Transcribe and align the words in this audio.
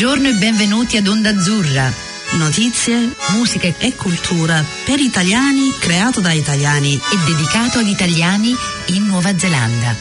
Buongiorno 0.00 0.28
e 0.28 0.34
benvenuti 0.34 0.96
ad 0.96 1.08
Onda 1.08 1.30
Azzurra. 1.30 1.92
Notizie, 2.38 3.16
musica 3.32 3.66
e 3.66 3.96
cultura 3.96 4.64
per 4.84 5.00
italiani, 5.00 5.72
creato 5.76 6.20
da 6.20 6.30
italiani 6.30 6.94
e 6.94 7.16
dedicato 7.26 7.80
agli 7.80 7.88
italiani 7.88 8.54
in 8.90 9.06
Nuova 9.06 9.36
Zelanda. 9.36 9.96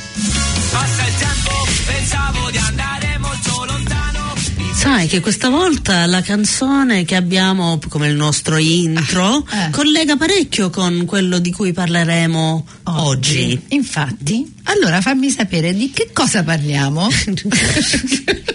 Passa 0.70 1.04
il 1.04 1.16
tempo, 1.16 1.52
pensavo 1.88 2.52
di 2.52 2.58
andare 2.58 3.18
molto 3.18 3.66
lontano. 3.66 4.36
Sai 4.76 5.08
che 5.08 5.20
questa 5.20 5.50
volta 5.50 6.06
la 6.06 6.22
canzone 6.22 7.04
che 7.04 7.16
abbiamo 7.16 7.80
come 7.90 8.08
il 8.08 8.16
nostro 8.16 8.58
intro 8.58 9.44
Ah, 9.48 9.64
eh. 9.64 9.70
collega 9.72 10.16
parecchio 10.16 10.70
con 10.70 11.06
quello 11.06 11.40
di 11.40 11.52
cui 11.52 11.74
parleremo 11.74 12.68
oggi. 12.84 13.60
Infatti, 13.70 14.54
allora 14.66 15.02
fammi 15.02 15.32
sapere 15.32 15.74
di 15.74 15.90
che 15.90 16.12
cosa 16.14 16.44
parliamo. 16.44 17.08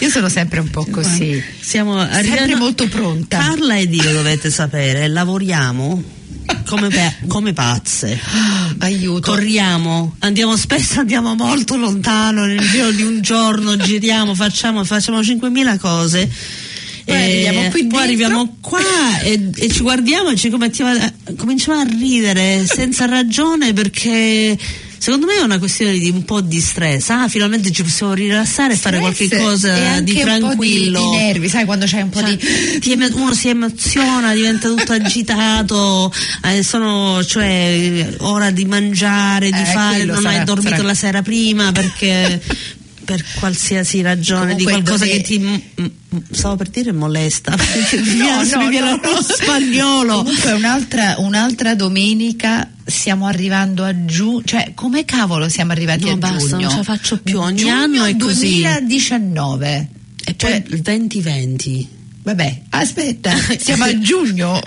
Io 0.00 0.10
sono 0.10 0.28
sempre 0.28 0.60
un 0.60 0.70
po' 0.70 0.84
così. 0.90 1.42
Siamo 1.60 1.98
Sempre 2.00 2.16
arrivando- 2.18 2.56
molto 2.56 2.88
pronta. 2.88 3.38
Carla 3.38 3.78
ed 3.78 3.94
io 3.94 4.12
dovete 4.12 4.50
sapere, 4.50 5.08
lavoriamo 5.08 6.02
come, 6.66 6.88
pe- 6.88 7.14
come 7.28 7.52
pazze. 7.52 8.18
Aiuto. 8.78 9.30
Corriamo, 9.32 10.16
andiamo 10.20 10.56
spesso, 10.56 11.00
andiamo 11.00 11.34
molto 11.34 11.76
lontano, 11.76 12.44
nel 12.46 12.60
giro 12.68 12.90
di 12.90 13.02
un 13.02 13.20
giorno 13.20 13.76
giriamo, 13.76 14.34
facciamo, 14.34 14.84
facciamo 14.84 15.20
5.000 15.20 15.78
cose. 15.78 16.28
Poi 17.04 17.14
E 17.14 17.18
arriviamo 17.46 17.70
qui 17.70 17.86
poi 17.86 18.02
arriviamo 18.02 18.56
qua 18.60 19.20
e, 19.20 19.50
e 19.54 19.68
ci 19.70 19.80
guardiamo 19.82 20.30
e 20.30 20.36
ci 20.36 20.50
cominciamo 20.50 21.78
a 21.78 21.84
ridere 21.84 22.64
senza 22.66 23.06
ragione 23.06 23.72
perché 23.72 24.58
secondo 25.06 25.26
me 25.26 25.36
è 25.38 25.42
una 25.42 25.60
questione 25.60 25.96
di 25.98 26.10
un 26.10 26.24
po' 26.24 26.40
di 26.40 26.60
stress. 26.60 27.10
Ah, 27.10 27.28
finalmente 27.28 27.70
ci 27.70 27.84
possiamo 27.84 28.12
rilassare 28.12 28.72
e 28.72 28.76
fare 28.76 28.98
qualche 28.98 29.28
cosa 29.28 30.00
di 30.00 30.10
un 30.10 30.16
po' 30.18 30.24
tranquillo. 30.24 30.98
di, 30.98 31.04
di 31.10 31.16
nervi, 31.24 31.48
sai 31.48 31.64
quando 31.64 31.84
c'hai 31.86 32.02
un 32.02 32.08
po' 32.08 32.18
Cioè, 32.18 32.36
di 32.80 33.10
uno 33.14 33.32
si 33.32 33.48
emoziona, 33.48 34.34
diventa 34.34 34.66
tutto 34.68 34.90
agitato, 34.98 36.12
eh, 36.42 36.64
sono 36.64 37.22
cioè 37.22 38.14
ora 38.18 38.50
di 38.50 38.64
mangiare, 38.64 39.48
di 39.50 39.60
Eh, 39.60 39.64
fare, 39.64 40.04
non 40.04 40.20
sarà- 40.22 40.38
hai 40.40 40.44
dormito 40.44 40.70
sarà- 40.70 40.82
la 40.82 40.94
sera 40.94 41.22
prima 41.22 41.70
perché 41.70 42.42
per 43.06 43.24
qualsiasi 43.38 44.02
ragione 44.02 44.54
di 44.54 44.64
Comunque 44.64 44.82
qualcosa 44.92 45.04
dove- 45.06 45.16
che 45.16 45.22
ti 45.22 46.24
stavo 46.32 46.56
per 46.56 46.68
dire 46.68 46.92
molesta 46.92 47.54
No, 47.56 48.42
no, 48.42 48.68
no, 48.70 48.90
no. 48.96 49.22
spagnolo 49.22 50.16
Comunque 50.22 50.52
un'altra, 50.52 51.14
un'altra 51.18 51.74
domenica 51.74 52.70
stiamo 52.84 53.26
arrivando 53.26 53.84
a 53.84 54.04
giugno, 54.04 54.42
cioè 54.44 54.72
come 54.74 55.04
cavolo 55.04 55.48
siamo 55.48 55.72
arrivati 55.72 56.04
No, 56.04 56.12
a 56.12 56.16
basta, 56.16 56.38
giugno? 56.38 56.60
non 56.62 56.70
ce 56.70 56.76
la 56.76 56.82
faccio 56.82 57.18
più, 57.22 57.40
ogni 57.40 57.58
Giugno 57.60 57.74
anno 57.74 58.04
è 58.04 58.16
così. 58.16 58.60
2019. 58.60 59.88
e 60.24 60.34
poi 60.34 60.50
Cioè, 60.50 60.62
il 60.68 60.82
2020 60.82 61.88
vabbè, 62.26 62.62
aspetta, 62.70 63.30
siamo 63.56 63.84
a 63.84 63.98
giugno. 64.00 64.60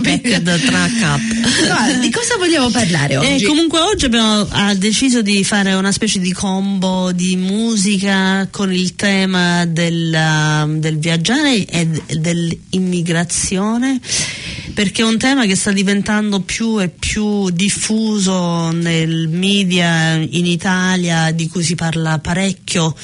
No, 1.59 1.99
di 1.99 2.09
cosa 2.09 2.37
vogliamo 2.37 2.69
parlare 2.69 3.15
E 3.15 3.17
oggi? 3.17 3.43
comunque 3.43 3.79
oggi 3.79 4.05
abbiamo 4.05 4.47
ha 4.49 4.73
deciso 4.75 5.21
di 5.21 5.43
fare 5.43 5.73
una 5.73 5.91
specie 5.91 6.19
di 6.19 6.31
combo 6.31 7.11
di 7.11 7.35
musica 7.35 8.47
con 8.49 8.73
il 8.73 8.95
tema 8.95 9.65
del, 9.65 10.15
um, 10.15 10.79
del 10.79 10.97
viaggiare 10.97 11.65
e 11.65 11.87
dell'immigrazione 12.17 13.99
perché 14.73 15.01
è 15.01 15.05
un 15.05 15.17
tema 15.17 15.45
che 15.45 15.55
sta 15.55 15.71
diventando 15.71 16.39
più 16.39 16.81
e 16.81 16.87
più 16.89 17.49
diffuso 17.49 18.71
nel 18.71 19.27
media 19.27 20.13
in 20.15 20.45
Italia 20.45 21.31
di 21.31 21.47
cui 21.49 21.63
si 21.63 21.75
parla 21.75 22.19
parecchio 22.19 22.95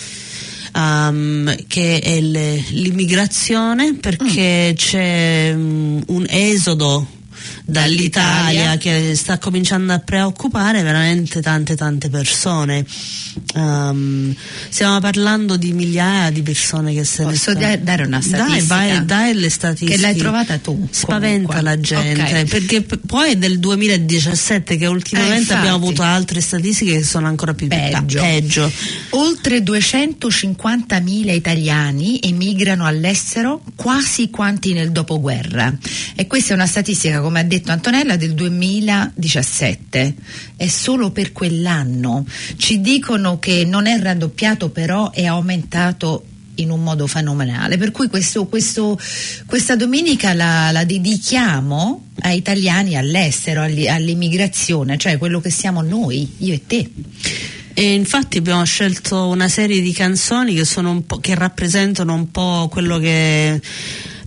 um, 0.75 1.55
che 1.67 1.99
è 1.99 2.19
l'immigrazione 2.19 3.95
perché 3.95 4.73
c'è 4.75 5.51
um, 5.55 6.01
un 6.07 6.25
esodo 6.29 7.07
dall'Italia 7.65 8.77
che 8.77 9.13
sta 9.15 9.37
cominciando 9.39 9.91
a 9.93 9.99
preoccupare 9.99 10.83
veramente 10.83 11.41
tante 11.41 11.75
tante 11.75 12.09
persone 12.09 12.85
Um, 13.53 14.33
stiamo 14.69 14.99
parlando 14.99 15.57
di 15.57 15.71
migliaia 15.73 16.29
di 16.29 16.41
persone 16.41 16.93
che 16.93 17.03
se 17.03 17.23
ne 17.23 17.31
Posso 17.31 17.51
stanno- 17.51 17.59
da- 17.59 17.75
dare 17.77 18.03
una 18.03 18.19
dai, 18.19 18.27
statistica? 18.29 18.75
vai, 18.75 19.05
dai 19.05 19.33
le 19.33 19.49
statistiche 19.49 19.95
Che 19.95 20.01
l'hai 20.01 20.15
trovata 20.15 20.57
tu, 20.57 20.87
spaventa 20.89 21.47
comunque. 21.47 21.61
la 21.61 21.79
gente 21.79 22.21
Ok. 22.21 22.43
perché 22.45 22.81
p- 22.81 22.99
poi 23.05 23.31
è 23.31 23.35
del 23.37 23.59
2017 23.59 24.77
che 24.77 24.85
ultimamente 24.87 25.35
Eh, 25.35 25.39
infatti. 25.39 25.59
abbiamo 25.59 25.75
avuto 25.77 26.01
altre 26.01 26.39
statistiche 26.41 26.97
che 26.97 27.03
sono 27.03 27.27
ancora 27.27 27.53
più 27.53 27.67
Peggio. 27.67 28.19
peggio. 28.21 28.71
Oltre 29.11 29.61
250.000 29.61 31.31
italiani 31.33 32.19
emigrano 32.21 32.85
all'estero, 32.85 33.61
quasi 33.75 34.29
quanti 34.29 34.73
nel 34.73 34.91
dopoguerra. 34.91 35.73
E 36.15 36.27
questa 36.27 36.51
è 36.51 36.55
una 36.55 36.67
statistica, 36.67 37.19
come 37.21 37.39
ha 37.39 37.43
detto 37.43 37.53
Antonella, 37.65 38.15
del 38.17 38.33
2017. 38.33 40.15
È 40.55 40.67
solo 40.67 41.11
per 41.11 41.31
quell'anno. 41.31 42.25
Ci 42.57 42.81
dicono 42.81 43.39
che 43.39 43.65
non 43.65 43.87
è 43.87 43.99
raddoppiato, 43.99 44.69
però 44.69 45.11
è 45.11 45.25
aumentato 45.25 46.25
in 46.55 46.69
un 46.71 46.81
modo 46.81 47.05
fenomenale. 47.07 47.77
Per 47.77 47.91
cui 47.91 48.07
questo- 48.07 48.45
questo- 48.45 48.97
questa 49.45 49.75
domenica 49.75 50.33
la, 50.33 50.71
la 50.71 50.85
dedichiamo 50.85 52.07
ai 52.21 52.37
italiani 52.37 52.95
all'estero, 52.95 53.61
all'immigrazione, 53.63 54.97
cioè 54.97 55.17
quello 55.17 55.41
che 55.41 55.49
siamo 55.49 55.81
noi, 55.81 56.35
io 56.37 56.53
e 56.53 56.61
te. 56.65 56.89
E 57.77 57.93
infatti 57.93 58.37
abbiamo 58.37 58.63
scelto 58.63 59.27
una 59.27 59.49
serie 59.49 59.81
di 59.81 59.91
canzoni 59.91 60.55
che, 60.55 60.63
che 61.19 61.35
rappresentano 61.35 62.13
un 62.13 62.31
po' 62.31 62.69
quello 62.71 62.99
che 62.99 63.59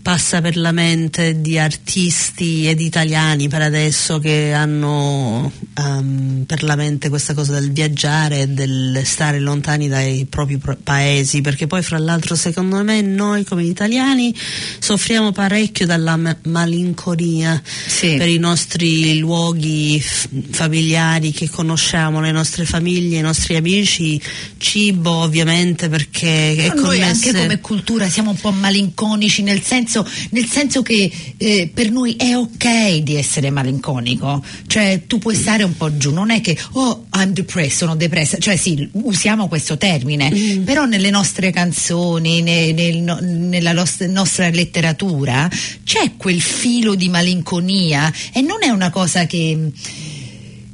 passa 0.09 0.41
per 0.41 0.57
la 0.57 0.73
mente 0.73 1.39
di 1.43 1.59
artisti 1.59 2.67
ed 2.67 2.81
italiani 2.81 3.47
per 3.49 3.61
adesso 3.61 4.19
che 4.19 4.55
hanno 4.55 5.53
ehm, 5.77 6.45
per 6.47 6.63
la 6.63 6.77
mente 6.77 7.11
questa 7.11 7.35
cosa 7.35 7.53
del 7.61 7.71
viaggiare 7.73 8.41
e 8.41 8.47
del 8.49 9.03
stare 9.05 9.39
lontani 9.39 9.87
dai 9.87 10.25
propri 10.25 10.57
pro- 10.57 10.79
paesi 10.83 11.43
perché 11.43 11.67
poi 11.67 11.83
fra 11.83 11.99
l'altro 11.99 12.37
secondo 12.37 12.83
me 12.83 13.03
noi 13.03 13.45
come 13.45 13.65
italiani 13.65 14.35
soffriamo 14.79 15.31
parecchio 15.33 15.85
dalla 15.85 16.17
ma- 16.17 16.35
malinconia 16.45 17.61
Sì. 17.87 18.15
per 18.17 18.31
i 18.31 18.39
nostri 18.39 19.19
luoghi 19.19 20.01
f- 20.01 20.27
familiari 20.53 21.33
che 21.33 21.51
conosciamo, 21.51 22.23
le 22.23 22.33
nostre 22.33 22.65
famiglie, 22.65 23.19
i 23.19 23.21
nostri 23.21 23.57
amici, 23.57 24.19
cibo 24.57 25.11
ovviamente 25.11 25.91
perché 25.91 26.57
è 26.57 26.69
Noi 26.69 26.83
connesse- 26.83 27.29
anche 27.29 27.33
come 27.43 27.61
cultura 27.61 28.09
siamo 28.09 28.31
un 28.31 28.37
po' 28.39 28.53
malinconici 28.53 29.43
nel 29.43 29.61
senso, 29.61 29.98
nel 30.31 30.47
senso 30.47 30.83
che 30.83 31.11
eh, 31.37 31.71
per 31.73 31.91
noi 31.91 32.15
è 32.17 32.37
ok 32.37 32.97
di 32.99 33.17
essere 33.17 33.51
malinconico, 33.51 34.43
cioè 34.67 35.03
tu 35.07 35.19
puoi 35.19 35.35
stare 35.35 35.63
un 35.63 35.77
po' 35.77 35.97
giù, 35.97 36.13
non 36.13 36.31
è 36.31 36.41
che 36.41 36.57
oh 36.73 37.07
I'm 37.15 37.33
depressed, 37.33 37.77
sono 37.77 37.97
depressa, 37.97 38.39
cioè 38.39 38.57
sì, 38.57 38.89
usiamo 38.93 39.49
questo 39.49 39.77
termine, 39.79 40.31
Mm. 40.31 40.63
però 40.65 40.85
nelle 40.85 41.11
nostre 41.11 41.51
canzoni, 41.51 42.43
ne- 42.43 42.73
nel 42.73 42.99
no- 42.99 43.19
nella 43.21 43.73
nos- 43.73 44.01
nostra 44.01 44.49
letteratura 44.51 45.49
c'è 45.85 46.13
quel 46.17 46.41
filo 46.41 46.95
di 46.95 47.09
malinconia 47.09 48.13
e 48.33 48.41
non 48.41 48.59
è 48.63 48.69
una 48.69 48.91
cosa 48.91 49.27
che 49.27 49.71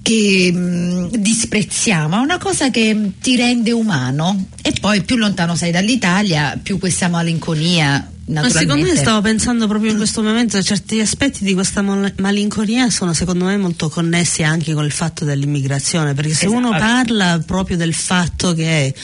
che 0.03 0.53
mh, 0.53 1.17
disprezziamo, 1.17 2.17
è 2.17 2.19
una 2.19 2.37
cosa 2.37 2.71
che 2.71 2.93
mh, 2.93 3.15
ti 3.23 3.37
rende 3.37 3.73
umano. 3.73 4.49
E 4.61 4.75
poi 4.79 5.03
più 5.03 5.17
lontano 5.17 5.56
sei 5.56 5.71
dall'Italia, 5.71 6.59
più 6.62 6.79
questa 6.79 7.09
malinconia 7.09 8.11
Ma 8.27 8.49
secondo 8.49 8.87
me 8.87 8.97
stavo 8.97 9.21
pensando 9.21 9.67
proprio 9.67 9.91
in 9.91 9.97
questo 9.97 10.23
momento 10.23 10.62
certi 10.62 10.99
aspetti 11.01 11.45
di 11.45 11.53
questa 11.53 11.83
malinconia 11.83 12.89
sono 12.89 13.12
secondo 13.12 13.45
me 13.45 13.57
molto 13.59 13.89
connessi 13.91 14.43
anche 14.43 14.73
con 14.73 14.85
il 14.85 14.93
fatto 14.93 15.25
dell'immigrazione 15.27 16.15
perché 16.15 16.33
se 16.33 16.47
Esatto. 16.47 16.59
uno 16.59 16.71
parla 16.71 17.43
proprio 17.45 17.77
del 17.77 17.93
fatto 17.93 18.55
che 18.55 18.95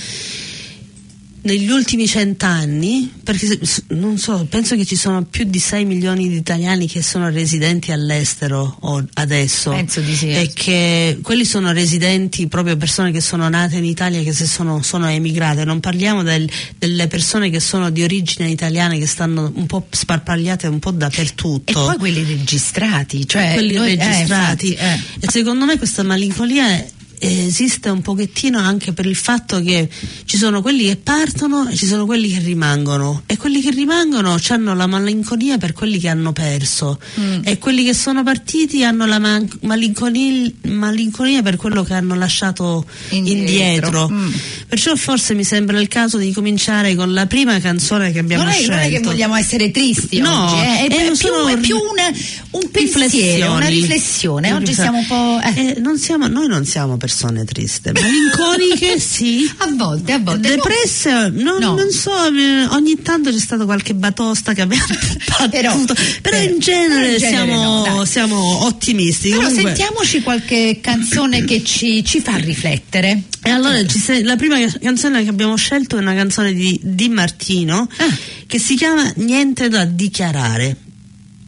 negli 1.42 1.69
ultimi 1.71 2.07
cent'anni, 2.07 3.10
perché 3.25 3.59
non 3.89 4.19
so, 4.19 4.47
penso 4.48 4.77
che 4.77 4.84
ci 4.84 4.97
sono 4.97 5.25
più 5.25 5.45
di 5.45 5.59
6 5.59 5.84
milioni 5.84 6.28
di 6.28 6.37
italiani 6.37 6.87
che 6.87 7.03
sono 7.03 7.28
residenti 7.31 7.92
all'estero 7.92 8.77
o- 8.81 9.04
adesso. 9.15 9.71
Penso 9.71 10.01
di 10.01 10.15
sì. 10.15 10.28
E 10.31 10.51
che 10.54 11.19
quelli 11.22 11.45
sono 11.45 11.72
residenti, 11.72 12.47
proprio 12.48 12.77
persone 12.77 13.10
che 13.10 13.21
sono 13.21 13.48
nate 13.48 13.77
in 13.77 13.84
Italia, 13.84 14.22
che 14.22 14.33
se 14.33 14.47
sono, 14.47 14.83
sono 14.83 15.09
emigrate. 15.09 15.65
Non 15.65 15.81
parliamo 15.81 16.22
del- 16.22 16.48
delle 16.78 17.07
persone 17.07 17.51
che 17.51 17.60
sono 17.60 17.91
di 17.91 18.03
origine 18.03 18.48
italiana, 18.51 18.95
che 18.97 19.07
stanno 19.07 19.51
un 19.54 19.66
po' 19.66 19.87
sparpagliate 19.91 20.66
un 20.66 20.78
po' 20.78 20.91
dappertutto 20.91 21.71
E 21.71 21.72
poi 21.72 21.97
quelli 21.97 22.22
registrati, 22.25 23.27
cioè 23.27 23.53
quelli 23.54 23.75
noi- 23.75 23.92
eh, 23.92 23.97
registrati. 23.97 24.69
infatti, 24.71 24.75
eh. 24.75 25.27
E 25.27 25.31
secondo 25.31 25.65
me 25.65 25.78
questa 25.78 26.03
malinconia 26.03 26.84
esiste 27.28 27.89
un 27.91 28.01
pochettino 28.03 28.59
anche 28.59 28.93
per 28.93 29.07
il 29.07 29.15
fatto 29.17 29.61
che 29.61 29.89
ci 30.25 30.37
sono 30.37 30.63
quelli 30.63 30.84
che 30.84 30.97
partono 30.97 31.69
e 31.69 31.77
ci 31.77 31.87
sono 31.87 32.07
quelli 32.07 32.31
che 32.31 32.39
rimangono 32.39 33.22
e 33.27 33.37
quelli 33.37 33.61
che 33.61 33.71
rimangono 33.71 34.37
hanno 34.49 34.75
la 34.75 34.87
malinconia 34.87 35.59
per 35.59 35.72
quelli 35.72 35.99
che 35.99 36.09
hanno 36.09 36.33
perso 36.33 36.99
Mm. 37.21 37.41
e 37.45 37.59
quelli 37.59 37.84
che 37.84 37.95
sono 37.95 38.22
partiti 38.22 38.84
hanno 38.84 39.05
la 39.07 39.19
man- 39.19 39.49
malinconi- 39.63 40.55
malinconia 40.69 41.43
per 41.43 41.57
quello 41.57 41.83
che 41.83 41.95
hanno 41.95 42.15
lasciato 42.15 42.84
Indietro. 43.11 43.39
indietro. 43.49 44.09
Mm. 44.11 44.33
Perciò 44.69 44.97
forse 44.97 45.34
mi 45.34 45.45
sembra 45.45 45.78
il 45.81 45.89
caso 45.89 46.19
di 46.19 46.33
cominciare 46.33 46.95
con 46.95 47.13
la 47.13 47.27
prima 47.27 47.59
canzone 47.61 48.13
che 48.13 48.19
abbiamo 48.21 48.43
Non 48.45 48.53
è, 48.53 48.55
scelto. 48.57 48.71
non 48.73 48.81
è 48.81 48.89
che 48.91 49.01
vogliamo 49.01 49.34
essere 49.37 49.71
tristi 49.71 50.19
No, 50.19 50.45
oggi, 50.47 50.61
eh, 50.61 50.87
è, 50.87 50.93
eh, 50.93 51.11
è 51.11 51.16
più, 51.16 51.31
è 51.49 51.59
più 51.59 51.77
un, 51.77 52.15
un 52.63 52.71
pensiero, 52.71 53.53
una 53.53 53.66
riflessione. 53.66 54.53
Oggi 54.53 54.73
siamo 54.75 54.99
un 54.99 55.07
po'. 55.07 55.39
eh. 55.43 55.61
Eh, 55.77 55.81
non 55.81 55.99
siamo- 55.99 56.28
noi 56.28 56.49
non 56.49 56.65
siamo 56.65 56.97
persone 57.10 57.45
triste, 57.45 57.91
malinconiche 57.92 58.98
sì. 59.01 59.51
A 59.59 59.68
volte, 59.74 60.12
a 60.12 60.18
volte. 60.21 60.48
Depresse, 60.48 61.28
no, 61.30 61.59
No. 61.59 61.74
non 61.74 61.91
so, 61.91 62.12
eh, 62.27 62.66
ogni 62.71 63.03
tanto 63.03 63.30
c'è 63.30 63.39
stato 63.39 63.65
qualche 63.65 63.95
batosta 63.95 64.53
che 64.54 64.60
abbiamo 64.62 64.84
Però- 65.27 65.48
però, 65.48 65.84
però- 66.22 66.36
in 66.41 66.59
genere, 66.60 67.12
in 67.12 67.18
genere 67.18 67.18
siamo, 67.18 67.86
no, 67.86 68.04
siamo 68.04 68.65
ottimisti. 68.65 69.30
Però 69.30 69.42
Comunque- 69.42 69.74
sentiamoci 69.74 70.22
qualche 70.22 70.78
canzone 70.80 71.45
che 71.45 71.65
ci, 71.65 72.04
ci 72.04 72.21
fa 72.21 72.36
riflettere. 72.36 73.22
E 73.42 73.51
allora 73.51 73.84
ci 73.86 73.98
se- 73.98 74.22
la 74.22 74.36
prima 74.36 74.59
ca- 74.60 74.78
canzone 74.80 75.24
che 75.24 75.30
abbiamo 75.30 75.56
scelto 75.56 75.97
è 75.97 76.01
una 76.01 76.15
canzone 76.15 76.53
di 76.53 76.78
Di 76.83 77.09
Martino 77.09 77.89
Ah. 77.97 78.16
che 78.47 78.59
si 78.60 78.77
chiama 78.77 79.10
Niente 79.16 79.68
da 79.68 79.84
dichiarare. 79.84 80.77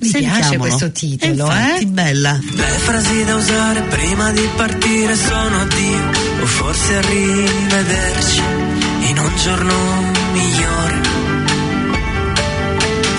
Mi 0.03 0.09
piace 0.11 0.25
Sentiamolo. 0.43 0.59
questo 0.59 0.91
titolo, 0.91 1.51
Eh, 1.51 1.55
infatti, 1.55 1.83
eh? 1.83 1.87
bella. 1.87 2.39
Le 2.51 2.63
frasi 2.65 3.25
da 3.25 3.35
usare 3.37 3.81
prima 3.83 4.31
di 4.33 4.49
partire 4.57 5.15
sono 5.17 5.61
addio 5.61 6.11
o 6.43 6.47
forse 6.47 6.97
arrivederci 6.97 8.43
in 9.09 9.19
un 9.19 9.37
giorno 9.43 9.75
migliore. 10.33 11.01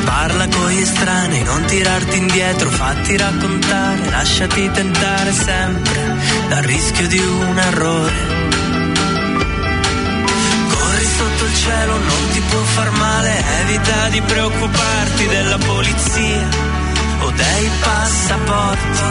Parla 0.03 0.47
con 0.47 0.69
gli 0.71 0.81
estranei, 0.81 1.43
non 1.43 1.63
tirarti 1.65 2.17
indietro, 2.17 2.69
fatti 2.69 3.15
raccontare, 3.17 4.09
lasciati 4.09 4.69
tentare 4.71 5.31
sempre 5.31 6.17
dal 6.49 6.63
rischio 6.63 7.07
di 7.07 7.19
un 7.19 7.57
errore. 7.59 8.13
Corri 10.69 11.05
sotto 11.17 11.45
il 11.45 11.55
cielo, 11.55 11.97
non 11.97 12.29
ti 12.33 12.41
può 12.49 12.59
far 12.59 12.91
male, 12.91 13.43
evita 13.61 14.07
di 14.09 14.21
preoccuparti 14.21 15.27
della 15.27 15.57
polizia 15.57 16.72
o 17.23 17.31
dei 17.31 17.69
passaporti. 17.81 19.01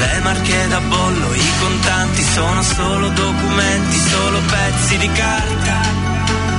Le 0.00 0.20
marche 0.22 0.68
da 0.68 0.80
bollo, 0.80 1.34
i 1.34 1.50
contanti 1.60 2.22
sono 2.22 2.62
solo 2.62 3.08
documenti, 3.08 3.98
solo 3.98 4.40
pezzi 4.40 4.98
di 4.98 5.10
carta 5.12 5.76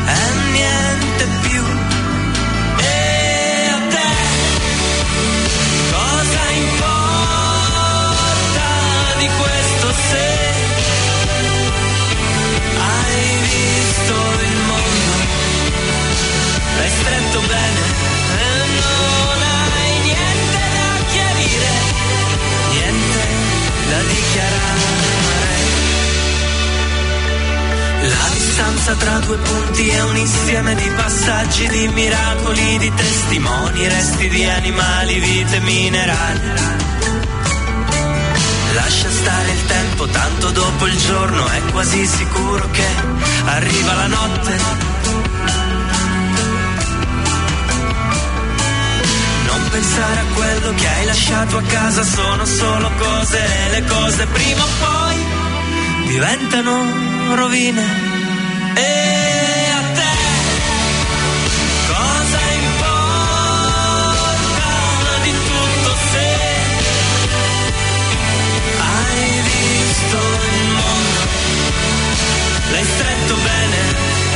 e 0.05 0.51
niente 0.51 1.08
dichiarare. 24.29 24.97
La 28.01 28.29
distanza 28.33 28.95
tra 28.95 29.19
due 29.19 29.37
punti 29.37 29.89
è 29.89 30.03
un 30.03 30.15
insieme 30.15 30.75
di 30.75 30.89
passaggi, 30.95 31.67
di 31.67 31.87
miracoli, 31.89 32.77
di 32.77 32.93
testimoni, 32.93 33.87
resti 33.87 34.29
di 34.29 34.43
animali, 34.45 35.19
vite 35.19 35.59
minerali. 35.59 36.39
Lascia 38.73 39.09
stare 39.09 39.51
il 39.51 39.65
tempo, 39.65 40.07
tanto 40.07 40.51
dopo 40.51 40.85
il 40.85 40.97
giorno 40.97 41.47
è 41.47 41.61
quasi 41.71 42.05
sicuro 42.05 42.69
che 42.71 42.85
arriva 43.45 43.93
la 43.93 44.07
notte. 44.07 44.88
Pensare 49.69 50.19
a 50.19 50.25
quello 50.33 50.73
che 50.73 50.87
hai 50.87 51.05
lasciato 51.05 51.57
a 51.57 51.61
casa, 51.61 52.03
sono 52.03 52.45
solo 52.45 52.91
cose 52.97 53.37
e 53.37 53.69
le 53.71 53.83
cose 53.85 54.25
prima 54.27 54.63
o 54.63 54.67
poi 54.79 55.15
diventano 56.07 57.35
rovine. 57.35 57.83
E 58.75 59.69
a 59.71 59.81
te 59.93 60.11
cosa 61.87 62.39
importa 62.63 63.41
di 65.23 65.31
tutto 65.31 65.95
se 66.11 66.27
hai 68.79 69.41
visto 69.51 70.17
il 70.51 70.67
mondo, 70.79 71.21
l'hai 72.71 72.85
stretto 72.85 73.35
bene 73.35 74.28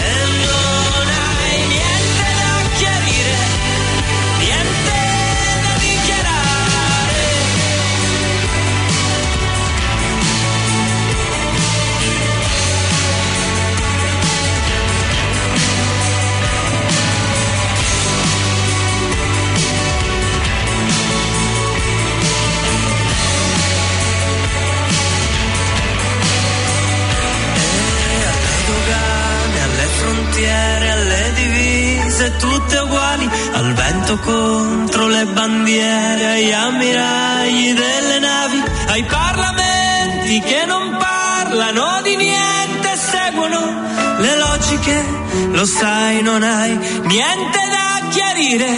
vento 34.14 34.18
contro 34.20 35.08
le 35.08 35.26
bandiere, 35.26 36.26
agli 36.26 36.52
ammiragli 36.52 37.74
delle 37.74 38.20
navi, 38.20 38.64
ai 38.88 39.04
parlamenti 39.04 40.40
che 40.42 40.66
non 40.66 40.98
parlano 40.98 42.02
di 42.04 42.16
niente, 42.16 42.96
seguono 42.96 43.82
le 44.20 44.38
logiche, 44.38 45.06
lo 45.52 45.66
sai, 45.66 46.22
non 46.22 46.44
hai 46.44 46.78
niente 47.04 47.60
da 47.70 48.08
chiarire, 48.10 48.70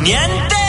niente 0.00 0.65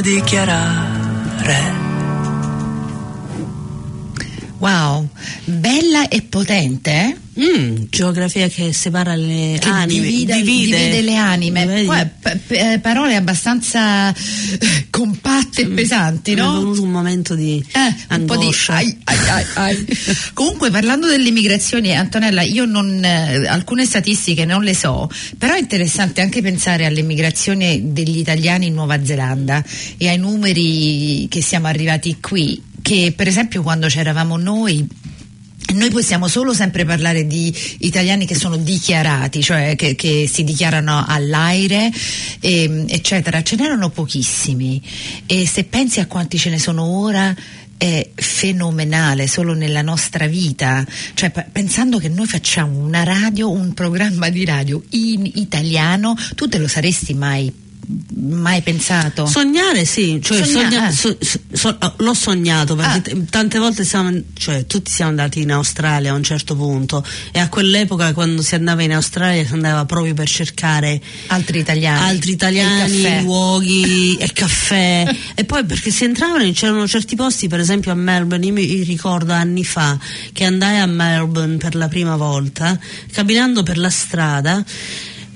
dichiarare. 0.00 1.78
Wow, 4.58 5.08
bella 5.44 6.08
e 6.08 6.22
potente, 6.22 6.90
eh? 6.90 7.19
Mm, 7.38 7.84
geografia 7.90 8.48
che 8.48 8.72
separa 8.72 9.14
le 9.14 9.56
Che 9.60 9.68
anime, 9.68 10.00
divide, 10.08 10.34
divide 10.42 11.00
le 11.00 11.14
anime. 11.16 11.84
Poi, 11.86 12.06
p- 12.20 12.36
p- 12.38 12.50
eh, 12.50 12.78
parole 12.82 13.14
abbastanza 13.14 14.10
eh, 14.12 14.86
compatte 14.90 15.62
e 15.62 15.66
pesanti, 15.68 16.32
Mi 16.34 16.40
è 16.40 16.42
no? 16.42 16.52
venuto 16.58 16.82
un 16.82 16.90
momento 16.90 17.36
di 17.36 17.64
Eh, 17.72 18.16
un 18.16 18.24
po' 18.24 18.36
di 18.36 18.42
angoscia. 18.46 18.74
ai, 18.74 18.98
ai, 19.04 19.44
ai, 19.54 19.86
comunque 20.34 20.70
parlando 20.70 21.06
delle 21.06 21.30
migrazioni 21.30 21.94
Antonella 21.94 22.42
io 22.42 22.64
non, 22.64 23.02
eh, 23.04 23.46
alcune 23.46 23.84
statistiche 23.86 24.44
non 24.44 24.62
le 24.64 24.74
so 24.74 25.08
però 25.38 25.54
è 25.54 25.58
interessante 25.60 26.20
anche 26.20 26.42
pensare 26.42 26.84
alle 26.84 27.02
migrazioni 27.02 27.92
degli 27.92 28.18
italiani 28.18 28.66
in 28.66 28.74
Nuova 28.74 29.04
Zelanda 29.04 29.62
e 29.96 30.08
ai 30.08 30.18
numeri 30.18 31.26
che 31.30 31.40
siamo 31.42 31.68
arrivati 31.68 32.16
qui 32.20 32.60
che 32.82 33.12
per 33.14 33.28
esempio 33.28 33.62
quando 33.62 33.86
c'eravamo 33.86 34.36
noi 34.36 34.86
noi 35.72 35.90
possiamo 35.90 36.28
solo 36.28 36.52
sempre 36.52 36.84
parlare 36.84 37.26
di 37.26 37.54
italiani 37.78 38.26
che 38.26 38.34
sono 38.34 38.56
dichiarati, 38.56 39.42
cioè 39.42 39.74
che, 39.76 39.94
che 39.94 40.28
si 40.30 40.44
dichiarano 40.44 41.04
all'aire, 41.06 41.90
e, 42.40 42.84
eccetera. 42.88 43.42
Ce 43.42 43.56
n'erano 43.56 43.90
pochissimi 43.90 44.80
e 45.26 45.46
se 45.46 45.64
pensi 45.64 46.00
a 46.00 46.06
quanti 46.06 46.38
ce 46.38 46.50
ne 46.50 46.58
sono 46.58 46.84
ora 46.84 47.34
è 47.76 48.10
fenomenale 48.14 49.26
solo 49.26 49.54
nella 49.54 49.80
nostra 49.80 50.26
vita, 50.26 50.86
cioè 51.14 51.30
pensando 51.30 51.96
che 51.96 52.10
noi 52.10 52.26
facciamo 52.26 52.78
una 52.78 53.04
radio, 53.04 53.50
un 53.50 53.72
programma 53.72 54.28
di 54.28 54.44
radio 54.44 54.82
in 54.90 55.24
italiano, 55.24 56.14
tu 56.34 56.46
te 56.46 56.58
lo 56.58 56.68
saresti 56.68 57.14
mai 57.14 57.50
mai 58.16 58.62
pensato? 58.62 59.26
Sognare 59.26 59.84
sì, 59.84 60.20
cioè 60.22 60.44
Sogna- 60.44 60.68
sogna- 60.70 60.86
ah. 60.86 60.90
so- 60.92 61.18
so- 61.52 61.78
l'ho 61.98 62.14
sognato 62.14 62.74
perché 62.76 62.92
Ah. 62.92 63.00
t- 63.00 63.24
tante 63.30 63.58
volte 63.58 63.84
siamo, 63.84 64.10
cioè, 64.34 64.66
tutti 64.66 64.90
siamo 64.90 65.10
andati 65.10 65.40
in 65.40 65.52
Australia 65.52 66.12
a 66.12 66.14
un 66.14 66.22
certo 66.22 66.54
punto 66.56 67.04
e 67.32 67.38
a 67.38 67.48
quell'epoca 67.48 68.12
quando 68.12 68.42
si 68.42 68.54
andava 68.54 68.82
in 68.82 68.92
Australia 68.92 69.44
si 69.46 69.52
andava 69.52 69.84
proprio 69.84 70.14
per 70.14 70.28
cercare 70.28 71.00
Altri 71.28 71.58
italiani. 71.60 72.08
altri 72.08 72.32
italiani, 72.32 73.02
caffè. 73.02 73.20
luoghi 73.22 74.16
e 74.20 74.32
caffè 74.32 75.14
e 75.34 75.44
poi 75.44 75.64
perché 75.64 75.90
si 75.90 76.04
entravano 76.04 76.44
e 76.44 76.52
c'erano 76.52 76.86
certi 76.86 77.16
posti 77.16 77.48
per 77.48 77.60
esempio 77.60 77.90
a 77.92 77.94
Melbourne 77.94 78.46
io 78.46 78.52
mi 78.52 78.82
ricordo 78.82 79.32
anni 79.32 79.64
fa 79.64 79.98
che 80.32 80.44
andai 80.44 80.78
a 80.78 80.86
Melbourne 80.86 81.56
per 81.56 81.74
la 81.74 81.88
prima 81.88 82.16
volta 82.16 82.78
camminando 83.12 83.62
per 83.62 83.78
la 83.78 83.90
strada 83.90 84.64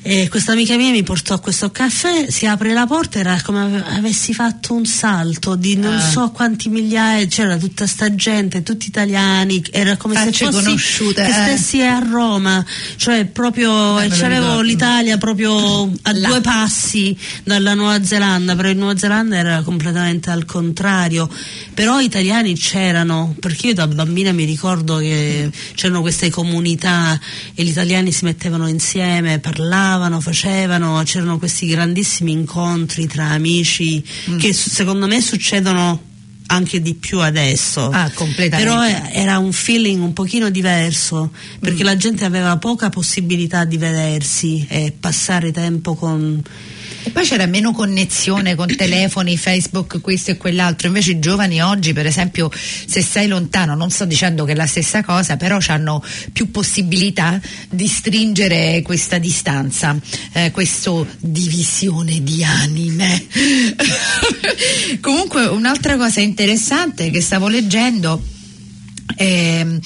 e 0.06 0.28
questa 0.28 0.52
amica 0.52 0.76
mia 0.76 0.90
mi 0.90 1.02
portò 1.02 1.32
a 1.32 1.38
questo 1.40 1.70
caffè, 1.70 2.26
si 2.30 2.44
apre 2.44 2.74
la 2.74 2.86
porta, 2.86 3.18
era 3.20 3.40
come 3.42 3.60
ave- 3.62 3.84
avessi 3.96 4.34
fatto 4.34 4.74
un 4.74 4.84
salto 4.84 5.54
di 5.56 5.76
non 5.76 5.94
Ah. 5.94 6.00
so 6.00 6.30
quanti 6.30 6.68
migliaia, 6.68 7.26
c'era 7.26 7.56
tutta 7.56 7.86
sta 7.86 8.14
gente, 8.14 8.62
tutti 8.62 8.86
italiani, 8.86 9.64
era 9.70 9.96
come 9.96 10.12
Facce 10.14 10.44
se 10.44 10.52
fossi 10.52 11.12
che 11.14 11.26
eh. 11.26 11.32
stessi 11.32 11.80
a 11.80 12.00
Roma, 12.00 12.62
cioè 12.96 13.24
proprio 13.24 13.98
Eh, 13.98 14.08
c'avevo 14.08 14.60
l'Italia 14.60 15.16
proprio 15.16 15.84
a 16.02 16.12
Là. 16.12 16.28
due 16.28 16.40
passi 16.42 17.16
dalla 17.42 17.72
Nuova 17.72 18.04
Zelanda, 18.04 18.54
però 18.54 18.68
in 18.68 18.76
Nuova 18.78 18.98
Zelanda 18.98 19.36
era 19.36 19.62
completamente 19.62 20.28
al 20.28 20.44
contrario, 20.44 21.30
però 21.72 21.98
italiani 22.00 22.54
c'erano, 22.58 23.34
perché 23.40 23.68
io 23.68 23.74
da 23.74 23.86
bambina 23.86 24.32
mi 24.32 24.44
ricordo 24.44 24.98
che 24.98 25.50
c'erano 25.74 26.02
queste 26.02 26.28
comunità 26.28 27.18
e 27.54 27.64
gli 27.64 27.68
italiani 27.70 28.12
si 28.12 28.26
mettevano 28.26 28.68
insieme, 28.68 29.38
parlavano, 29.38 29.92
facevano, 30.20 31.02
c'erano 31.04 31.38
questi 31.38 31.66
grandissimi 31.66 32.32
incontri 32.32 33.06
tra 33.06 33.26
amici 33.30 34.02
Mm. 34.30 34.38
che 34.38 34.52
secondo 34.52 35.06
me 35.06 35.20
succedono 35.20 36.12
anche 36.46 36.80
di 36.82 36.94
più 36.94 37.20
adesso. 37.20 37.88
Ah, 37.90 38.10
completamente. 38.14 38.56
Però 38.70 38.82
era 39.12 39.38
un 39.38 39.50
feeling 39.52 40.02
un 40.02 40.12
pochino 40.12 40.50
diverso 40.50 41.30
perché 41.58 41.82
Mm. 41.82 41.86
la 41.86 41.96
gente 41.96 42.24
aveva 42.24 42.56
poca 42.58 42.90
possibilità 42.90 43.64
di 43.64 43.78
vedersi 43.78 44.64
e 44.68 44.92
passare 44.98 45.52
tempo 45.52 45.94
con 45.94 46.42
E 47.06 47.10
poi 47.10 47.24
c'era 47.24 47.44
meno 47.44 47.72
connessione 47.72 48.54
con 48.54 48.66
telefoni, 48.74 49.36
Facebook, 49.36 50.00
questo 50.00 50.30
e 50.30 50.36
quell'altro. 50.36 50.88
Invece 50.88 51.12
i 51.12 51.18
giovani 51.18 51.62
oggi, 51.62 51.92
per 51.92 52.06
esempio, 52.06 52.50
se 52.52 53.02
sei 53.02 53.28
lontano, 53.28 53.74
non 53.74 53.90
sto 53.90 54.06
dicendo 54.06 54.44
che 54.44 54.52
è 54.52 54.54
la 54.54 54.66
stessa 54.66 55.04
cosa, 55.04 55.36
però 55.36 55.58
hanno 55.68 56.02
più 56.32 56.50
possibilità 56.50 57.38
di 57.68 57.86
stringere 57.86 58.80
questa 58.82 59.18
distanza, 59.18 59.96
eh, 60.32 60.50
questa 60.50 61.04
divisione 61.18 62.22
di 62.22 62.42
anime. 62.42 63.26
Comunque, 65.00 65.44
un'altra 65.44 65.96
cosa 65.96 66.20
interessante 66.20 67.10
che 67.10 67.20
stavo 67.20 67.48
leggendo 67.48 68.22
ehm, 69.16 69.78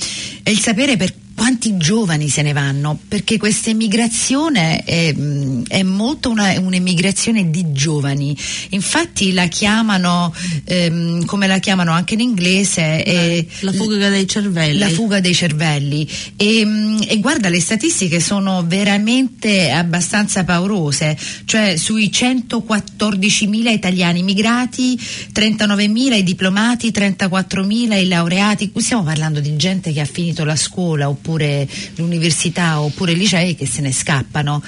è 0.42 0.50
il 0.50 0.58
sapere 0.60 0.96
per 0.96 1.12
quanti 1.38 1.76
giovani 1.76 2.28
se 2.28 2.42
ne 2.42 2.52
vanno, 2.52 2.98
perché 3.06 3.38
questa 3.38 3.70
emigrazione 3.70 4.82
è, 4.82 5.12
mh, 5.12 5.66
è 5.68 5.84
molto 5.84 6.30
una- 6.30 6.58
un'emigrazione 6.58 7.48
di 7.48 7.70
giovani. 7.70 8.36
Infatti 8.70 9.32
la 9.32 9.46
chiamano, 9.46 10.34
ehm, 10.64 11.24
come 11.26 11.46
la 11.46 11.58
chiamano 11.60 11.92
anche 11.92 12.14
in 12.14 12.20
inglese, 12.20 13.04
è 13.04 13.46
la 13.60 13.72
fuga 13.72 14.08
dei 14.08 14.26
cervelli. 14.26 14.78
la 14.80 14.88
fuga 14.88 15.20
dei 15.20 15.32
cervelli. 15.32 16.08
E, 16.36 16.64
mh, 16.64 17.04
e 17.06 17.20
guarda, 17.20 17.48
le 17.48 17.60
statistiche 17.60 18.18
sono 18.18 18.64
veramente 18.66 19.70
abbastanza 19.70 20.42
paurose, 20.42 21.16
cioè 21.44 21.76
sui 21.76 22.10
114.000 22.12 23.68
italiani 23.70 24.18
immigrati, 24.18 24.98
39.000 25.32 26.14
i 26.16 26.24
diplomati, 26.24 26.90
34.000 26.90 27.94
i 27.94 28.08
laureati. 28.08 28.72
Qui 28.72 28.82
stiamo 28.82 29.04
parlando 29.04 29.38
di 29.38 29.54
gente 29.56 29.92
che 29.92 30.00
ha 30.00 30.04
finito 30.04 30.44
la 30.44 30.56
scuola 30.56 31.08
oppure 31.08 31.26
l'università 31.36 32.80
oppure 32.80 33.12
i 33.12 33.16
licei 33.16 33.54
che 33.54 33.66
se 33.66 33.80
ne 33.80 33.92
scappano. 33.92 34.62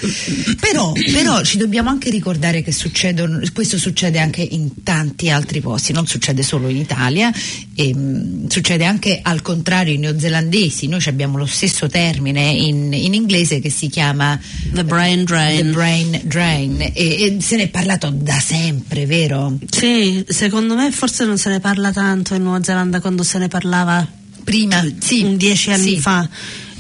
Però, 0.61 0.93
però 1.13 1.43
ci 1.43 1.57
dobbiamo 1.57 1.89
anche 1.89 2.11
ricordare 2.11 2.63
che 2.63 2.73
succedono, 2.73 3.41
questo 3.53 3.79
succede 3.79 4.19
anche 4.19 4.43
in 4.43 4.83
tanti 4.83 5.31
altri 5.31 5.61
posti, 5.61 5.93
non 5.93 6.07
succede 6.07 6.43
solo 6.43 6.69
in 6.69 6.77
Italia, 6.77 7.33
e, 7.75 7.95
mh, 7.95 8.49
succede 8.49 8.85
anche 8.85 9.21
al 9.23 9.43
contrario 9.43 9.93
ai 9.93 9.99
neozelandesi. 9.99 10.87
Noi 10.87 11.03
abbiamo 11.07 11.39
lo 11.39 11.47
stesso 11.47 11.89
termine 11.89 12.51
in, 12.51 12.93
in 12.93 13.15
inglese 13.15 13.61
che 13.61 13.71
si 13.71 13.89
chiama 13.89 14.39
The 14.73 14.85
brain 14.85 15.25
drain. 15.25 15.57
the 15.57 15.71
brain 15.73 16.21
drain, 16.25 16.81
e, 16.81 16.93
e 16.95 17.37
se 17.41 17.57
ne 17.57 17.65
è 17.65 17.69
parlato 17.69 18.11
da 18.11 18.39
sempre, 18.39 19.07
vero? 19.07 19.57
Sì, 19.71 20.25
secondo 20.29 20.75
me 20.75 20.91
forse 20.91 21.25
non 21.25 21.39
se 21.39 21.49
ne 21.51 21.61
parla 21.61 21.93
tanto 21.93 22.35
in 22.35 22.43
Nuova 22.43 22.63
Zelanda 22.63 23.01
quando 23.01 23.23
se 23.23 23.39
ne 23.39 23.49
parlava 23.49 24.19
Prima, 24.51 24.85
sì, 24.99 25.23
un 25.23 25.37
dieci 25.37 25.71
anni 25.71 25.95
sì. 25.95 26.01
fa. 26.01 26.29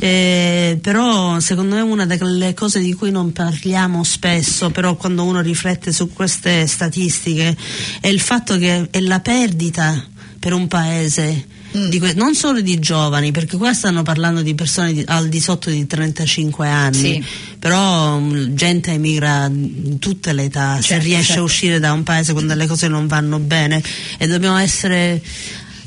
Eh, 0.02 0.78
però 0.80 1.38
secondo 1.40 1.74
me 1.74 1.82
una 1.82 2.06
delle 2.06 2.54
cose 2.54 2.80
di 2.80 2.94
cui 2.94 3.10
non 3.10 3.32
parliamo 3.32 4.02
spesso, 4.02 4.70
però 4.70 4.96
quando 4.96 5.24
uno 5.24 5.40
riflette 5.40 5.92
su 5.92 6.10
queste 6.12 6.66
statistiche, 6.66 7.56
è 8.00 8.08
il 8.08 8.20
fatto 8.20 8.56
che 8.56 8.88
è 8.90 9.00
la 9.00 9.20
perdita 9.20 10.02
per 10.38 10.52
un 10.52 10.66
paese. 10.68 11.46
Mm. 11.72 11.88
di 11.88 12.00
que- 12.00 12.14
non 12.14 12.34
solo 12.34 12.60
di 12.60 12.80
giovani, 12.80 13.30
perché 13.30 13.56
qua 13.56 13.72
stanno 13.72 14.02
parlando 14.02 14.42
di 14.42 14.56
persone 14.56 14.92
di- 14.92 15.04
al 15.06 15.28
di 15.28 15.38
sotto 15.38 15.70
di 15.70 15.86
35 15.86 16.66
anni, 16.66 16.92
Sì. 17.22 17.24
però 17.60 18.18
mm, 18.18 18.56
gente 18.56 18.90
emigra 18.90 19.44
in 19.46 20.00
tutte 20.00 20.32
le 20.32 20.46
età, 20.46 20.78
se 20.80 20.88
Certo, 20.88 21.04
riesce 21.04 21.24
certo. 21.26 21.40
a 21.42 21.44
uscire 21.44 21.78
da 21.78 21.92
un 21.92 22.02
paese 22.02 22.32
quando 22.32 22.54
le 22.54 22.66
cose 22.66 22.88
non 22.88 23.06
vanno 23.06 23.38
bene 23.38 23.80
e 24.18 24.26
dobbiamo 24.26 24.56
essere 24.56 25.22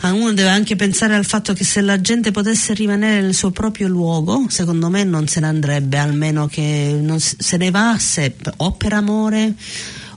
ah, 0.07 0.13
uno 0.13 0.33
deve 0.33 0.49
anche 0.49 0.75
pensare 0.75 1.15
al 1.15 1.25
fatto 1.25 1.53
che 1.53 1.63
se 1.63 1.81
la 1.81 1.99
gente 2.01 2.31
potesse 2.31 2.73
rimanere 2.73 3.21
nel 3.21 3.33
suo 3.33 3.51
proprio 3.51 3.87
luogo, 3.87 4.45
secondo 4.49 4.89
me 4.89 5.03
non 5.03 5.27
se 5.27 5.39
ne 5.39 5.47
andrebbe, 5.47 5.97
almeno 5.97 6.47
che 6.47 7.01
se 7.17 7.57
ne 7.57 7.71
va 7.71 7.97
se- 7.97 8.35
o 8.57 8.71
per 8.73 8.93
amore 8.93 9.53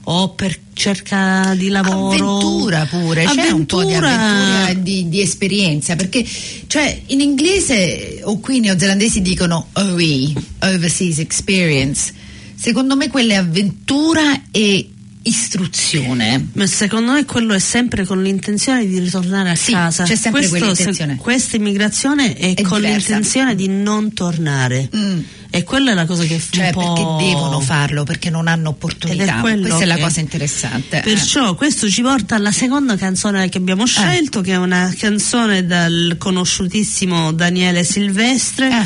o 0.09 0.29
per 0.29 0.57
cerca 0.73 1.53
di 1.55 1.69
lavoro. 1.69 2.35
Avventura 2.35 2.85
pure, 2.85 3.25
c'è 3.25 3.49
un 3.49 3.65
po' 3.65 3.83
di 3.83 3.93
avventura 3.93 4.73
di, 4.73 5.09
di 5.09 5.21
esperienza, 5.21 5.95
perché 5.95 6.25
cioè, 6.67 7.01
in 7.07 7.21
inglese 7.21 8.21
o 8.23 8.39
qui 8.39 8.57
i 8.57 8.59
neozelandesi 8.59 9.21
dicono 9.21 9.67
OE, 9.73 10.33
Overseas 10.59 11.19
Experience, 11.19 12.13
secondo 12.55 12.95
me 12.95 13.09
quella 13.09 13.33
è 13.33 13.37
avventura 13.37 14.43
e 14.51 14.91
istruzione. 15.27 16.47
Ma 16.53 16.65
secondo 16.67 17.11
me 17.13 17.25
quello 17.25 17.53
è 17.53 17.59
sempre 17.59 18.05
con 18.05 18.21
l'intenzione 18.21 18.85
di 18.87 18.99
ritornare 18.99 19.49
a 19.51 19.55
Sì, 19.55 19.71
casa. 19.71 20.03
c'è 20.03 20.15
sempre 20.15 20.47
Questo, 20.47 20.73
se- 20.75 21.15
questa 21.17 21.55
immigrazione 21.55 22.35
è, 22.35 22.53
È 22.53 22.61
con 22.61 22.79
diversa. 22.81 22.97
l'intenzione 23.13 23.55
di 23.55 23.67
non 23.67 24.13
tornare. 24.13 24.89
Mm. 24.95 25.19
E 25.49 25.63
quella 25.63 25.91
è 25.91 25.93
la 25.93 26.05
cosa 26.05 26.23
che 26.25 26.37
fa 26.39 26.57
Cioè 26.57 26.65
un 26.67 26.71
po'... 26.73 26.93
perché 26.93 27.25
devono 27.29 27.59
farlo, 27.61 28.03
perché 28.03 28.29
non 28.29 28.47
hanno 28.47 28.69
opportunità. 28.69 29.37
è 29.37 29.39
Questa 29.39 29.79
è 29.79 29.85
la 29.85 29.95
che- 29.95 30.01
cosa 30.01 30.19
interessante. 30.19 30.97
eh. 30.97 31.01
Perciò 31.01 31.55
questo 31.55 31.89
ci 31.89 32.01
porta 32.01 32.35
alla 32.35 32.51
seconda 32.51 32.95
canzone 32.97 33.47
che 33.49 33.57
abbiamo 33.57 33.85
scelto, 33.85 34.41
che 34.41 34.51
è 34.53 34.57
una 34.57 34.93
canzone 34.97 35.65
dal 35.65 36.15
conosciutissimo 36.17 37.31
Daniele 37.31 37.83
Silvestre, 37.85 38.67
Ah. 38.71 38.85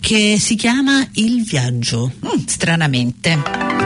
che 0.00 0.36
si 0.40 0.54
chiama 0.54 1.06
Il 1.14 1.42
viaggio. 1.42 2.12
Mm, 2.24 2.44
stranamente. 2.46 3.77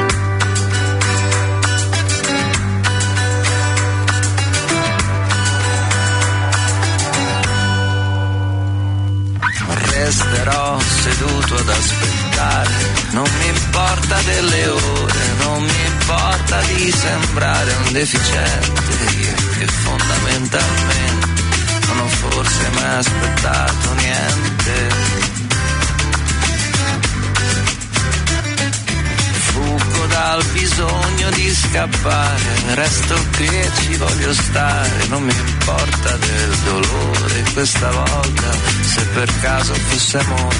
Delle 14.25 14.69
ore, 14.69 15.21
non 15.38 15.62
mi 15.62 15.85
importa 15.87 16.61
di 16.62 16.91
sembrare 16.91 17.73
un 17.85 17.93
deficiente, 17.93 18.93
io 19.21 19.35
che 19.59 19.67
fondamentalmente 19.67 21.26
non 21.87 21.99
ho 21.99 22.09
forse 22.09 22.69
mai 22.75 22.97
aspettato 22.97 23.95
niente. 23.95 25.21
Fuggo 29.52 30.07
da 30.07 30.23
dal 30.33 30.45
bisogno 30.52 31.31
di 31.31 31.55
scappare, 31.55 32.75
resto 32.75 33.14
qui 33.37 33.49
e 33.49 33.71
ci 33.81 33.97
voglio 33.97 34.33
stare, 34.33 35.07
non 35.09 35.23
mi 35.23 35.35
importa 35.47 36.17
del 36.17 36.57
dolore 36.64 37.45
questa 37.52 37.91
volta, 37.91 38.50
se 38.81 39.02
per 39.12 39.41
caso 39.41 39.75
fosse 39.75 40.19
amore, 40.19 40.57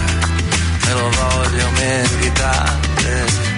me 0.85 0.93
lo 0.93 1.11
voglio 1.11 1.71
meritare. 1.71 3.52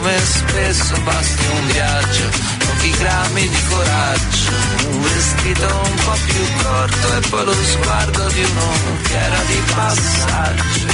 Come 0.00 0.18
spesso 0.18 0.98
basti 1.02 1.44
un 1.52 1.66
viaggio, 1.66 2.28
pochi 2.58 2.90
grammi 2.90 3.48
di 3.48 3.62
coraggio, 3.68 4.50
un 4.88 5.02
vestito 5.02 5.66
un 5.66 5.94
po' 5.94 6.18
più 6.24 6.44
corto 6.62 7.16
e 7.16 7.20
poi 7.28 7.44
lo 7.44 7.52
sguardo 7.52 8.28
di 8.28 8.42
uno 8.42 8.72
che 9.02 9.18
era 9.18 9.38
di 9.46 9.62
passaggio. 9.74 10.86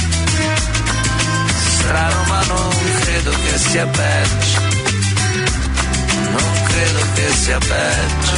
Strano 1.77 2.23
ma 2.27 2.43
non 2.47 2.69
credo 2.99 3.31
che 3.31 3.57
sia 3.57 3.87
peggio, 3.87 4.59
non 6.31 6.63
credo 6.67 6.99
che 7.13 7.31
sia 7.31 7.57
peggio. 7.59 8.35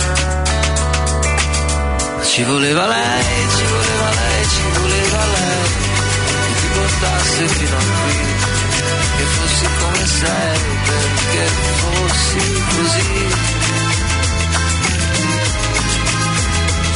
Ci 2.30 2.44
voleva 2.44 2.86
lei, 2.86 3.50
ci 3.58 3.64
voleva 3.64 4.10
lei, 4.22 4.48
ci 4.48 4.62
voleva 4.80 5.26
lei, 5.26 5.70
che 6.46 6.60
ti 6.60 6.68
portasse 6.74 7.48
fino 7.48 7.76
a 7.76 7.80
qui 7.80 8.49
che 9.20 9.26
fossi 9.26 9.68
come 9.80 10.06
sei, 10.06 10.60
perché 10.88 11.46
fossi 11.82 12.64
così. 12.74 13.28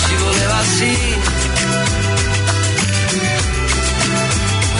Ci 0.06 0.16
voleva 0.24 0.60
sì, 0.78 0.96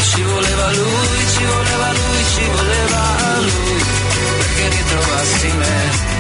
ci 0.10 0.22
voleva 0.24 0.72
lui, 0.72 1.20
ci 1.36 1.44
voleva 1.44 1.92
lui, 1.92 2.22
ci 2.34 2.46
voleva 2.56 3.02
lui, 3.40 3.84
perché 4.38 4.70
ritrovassi 4.78 5.52
me. 5.58 6.12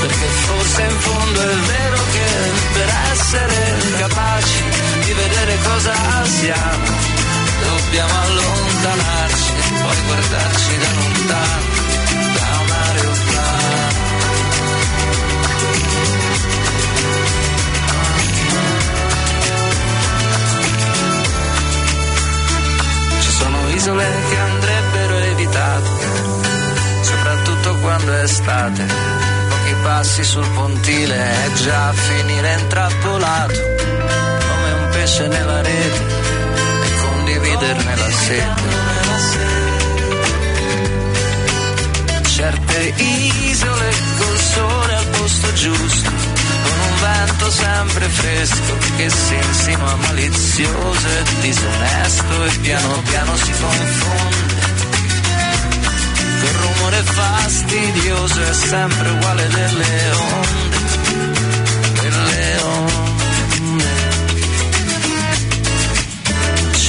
Perché 0.00 0.26
forse 0.46 0.82
in 0.82 0.98
fondo 1.00 1.40
è 1.40 1.56
vero 1.56 1.98
che 2.12 2.28
per 2.72 2.88
essere 3.12 3.76
capaci 3.98 4.62
di 5.04 5.12
vedere 5.12 5.58
cosa 5.62 5.94
siamo, 6.24 6.84
dobbiamo 7.90 8.20
allontanarci 8.20 9.52
e 9.52 9.82
poi 9.82 9.96
guardarci 10.06 10.78
da 10.78 10.90
lontano, 10.94 11.62
da 12.34 12.58
un 12.60 12.70
aeroplano. 12.70 13.98
Ci 23.20 23.30
sono 23.30 23.68
isole 23.70 24.06
che 24.28 24.38
andrebbero 24.38 25.18
evitate, 25.18 25.90
soprattutto 27.00 27.74
quando 27.80 28.12
è 28.12 28.22
estate. 28.22 28.86
Pochi 29.48 29.74
passi 29.82 30.22
sul 30.22 30.48
pontile 30.50 31.16
è 31.16 31.52
già 31.54 31.88
a 31.88 31.92
finire 31.92 32.52
intrappolato, 32.60 33.60
come 34.48 34.72
un 34.78 34.88
pesce 34.92 35.26
nella 35.26 35.60
rete 35.60 36.19
condividerne 37.60 37.96
la 37.96 38.10
sete. 38.10 38.68
Certe 42.22 42.94
isole 42.96 43.94
col 44.18 44.38
sole 44.38 44.94
al 44.94 45.06
posto 45.06 45.52
giusto, 45.52 46.10
con 46.10 46.78
un 46.88 47.00
vento 47.00 47.50
sempre 47.50 48.08
fresco 48.08 48.78
che 48.96 49.10
si 49.10 49.34
insinua 49.34 49.94
malizioso 49.96 51.08
e 51.08 51.22
disonesto 51.40 52.44
e 52.44 52.50
piano 52.62 53.02
piano 53.08 53.36
si 53.36 53.52
confonde. 53.60 54.68
Quel 56.40 56.54
rumore 56.54 57.02
fastidioso 57.02 58.42
è 58.42 58.54
sempre 58.54 59.10
uguale 59.10 59.48
delle 59.48 60.10
onde, 60.32 60.78
delle 62.00 62.60
onde. 62.62 62.98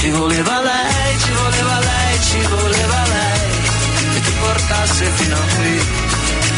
Ci 0.02 0.10
voleva 0.10 0.61
ci 2.42 2.48
voleva 2.48 3.02
lei 3.06 3.50
che 4.12 4.20
ti 4.20 4.32
portasse 4.40 5.04
fino 5.16 5.36
a 5.36 5.46
qui. 5.56 5.80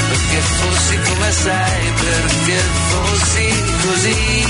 Perché 0.09 0.41
fossi 0.41 0.99
come 1.09 1.33
sei, 1.33 1.93
perché 2.05 2.59
fossi 2.91 3.65
così. 3.85 4.45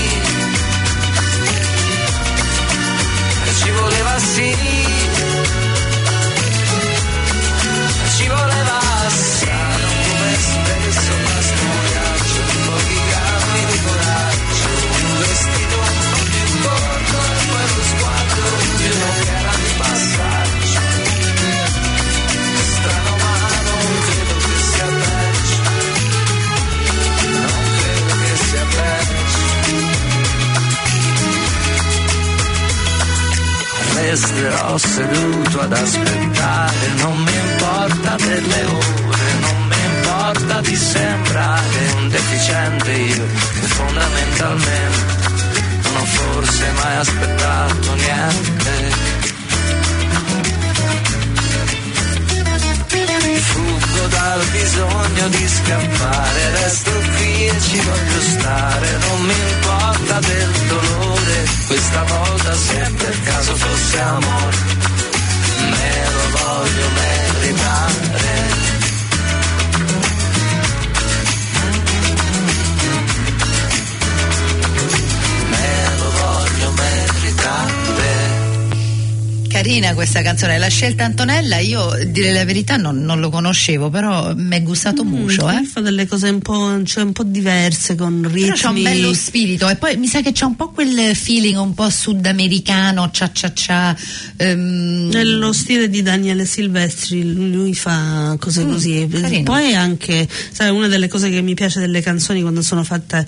E 3.43 3.53
ci 3.55 3.69
voleva 3.71 4.19
sì, 4.19 4.55
Resterò 34.15 34.77
seduto 34.77 35.59
ad 35.59 35.73
aspettare, 35.73 36.87
non 37.01 37.17
mi 37.17 37.33
importa 37.33 38.15
delle 38.15 38.63
ore, 38.63 39.33
non 39.41 39.67
mi 39.67 39.75
importa 39.93 40.61
di 40.61 40.73
sembrare 40.73 41.91
un 41.97 42.07
deficiente 42.07 42.91
io, 42.93 43.25
che 43.25 43.67
fondamentalmente 43.67 45.33
non 45.83 45.95
ho 45.97 46.05
forse 46.05 46.71
mai 46.71 46.95
aspettato 46.95 47.93
niente. 47.95 48.94
Fuggo 54.05 54.07
dal 54.07 54.45
bisogno 54.51 55.27
di 55.29 55.47
scappare, 55.47 56.49
resto 56.51 56.91
qui 56.91 57.47
e 57.47 57.59
ci 57.59 57.79
voglio 57.79 58.21
stare, 58.21 58.97
non 58.97 59.21
mi 59.21 59.33
importa 59.33 60.19
del 60.19 60.51
dolore, 60.67 61.45
questa 61.67 62.03
volta 62.03 62.53
se 62.53 62.93
per 62.97 63.21
caso 63.23 63.55
fosse 63.55 63.99
amore, 63.99 64.57
me 65.69 66.03
lo 66.13 66.37
voglio 66.37 66.89
meritare. 66.93 68.44
Carina 79.65 79.95
questa 79.95 80.21
canzone, 80.21 80.59
l'ha 80.59 80.67
scelta 80.67 81.05
Antonella, 81.05 81.57
io 81.57 81.89
dire 82.09 82.31
la 82.31 82.45
verità 82.45 82.77
non, 82.77 82.99
non 83.03 83.19
lo 83.19 83.31
conoscevo, 83.31 83.89
però 83.89 84.31
mi 84.35 84.57
è 84.57 84.61
gustato 84.61 85.03
molto. 85.03 85.47
Mm, 85.47 85.49
Eh. 85.57 85.63
fa 85.65 85.81
delle 85.81 86.05
cose 86.05 86.29
un 86.29 86.37
po', 86.39 86.83
cioè 86.83 87.03
un 87.03 87.13
po' 87.13 87.23
diverse 87.23 87.95
con 87.95 88.21
ritmi. 88.31 88.41
Però 88.41 88.53
c'ha 88.55 88.69
un 88.69 88.83
bello 88.83 89.11
spirito 89.15 89.67
e 89.67 89.75
poi 89.77 89.97
mi 89.97 90.05
sa 90.05 90.21
che 90.21 90.33
c'ha 90.35 90.45
un 90.45 90.55
po' 90.55 90.69
quel 90.69 91.15
feeling 91.15 91.57
un 91.57 91.73
po' 91.73 91.89
sudamericano, 91.89 93.09
cia 93.11 93.31
cia 93.33 93.53
cia. 93.53 93.97
ehm, 94.37 95.09
Nello 95.11 95.51
stile 95.51 95.89
di 95.89 96.03
Daniele 96.03 96.45
Silvestri, 96.45 97.33
lui 97.33 97.73
fa 97.73 98.35
cose 98.39 98.63
Mm, 98.65 98.71
così. 98.71 99.07
carino. 99.09 99.43
Poi 99.45 99.73
anche, 99.73 100.27
sai, 100.51 100.69
una 100.69 100.87
delle 100.87 101.07
cose 101.07 101.31
che 101.31 101.41
mi 101.41 101.55
piace 101.55 101.79
delle 101.79 102.01
canzoni 102.01 102.41
quando 102.41 102.61
sono 102.61 102.83
fatte 102.83 103.25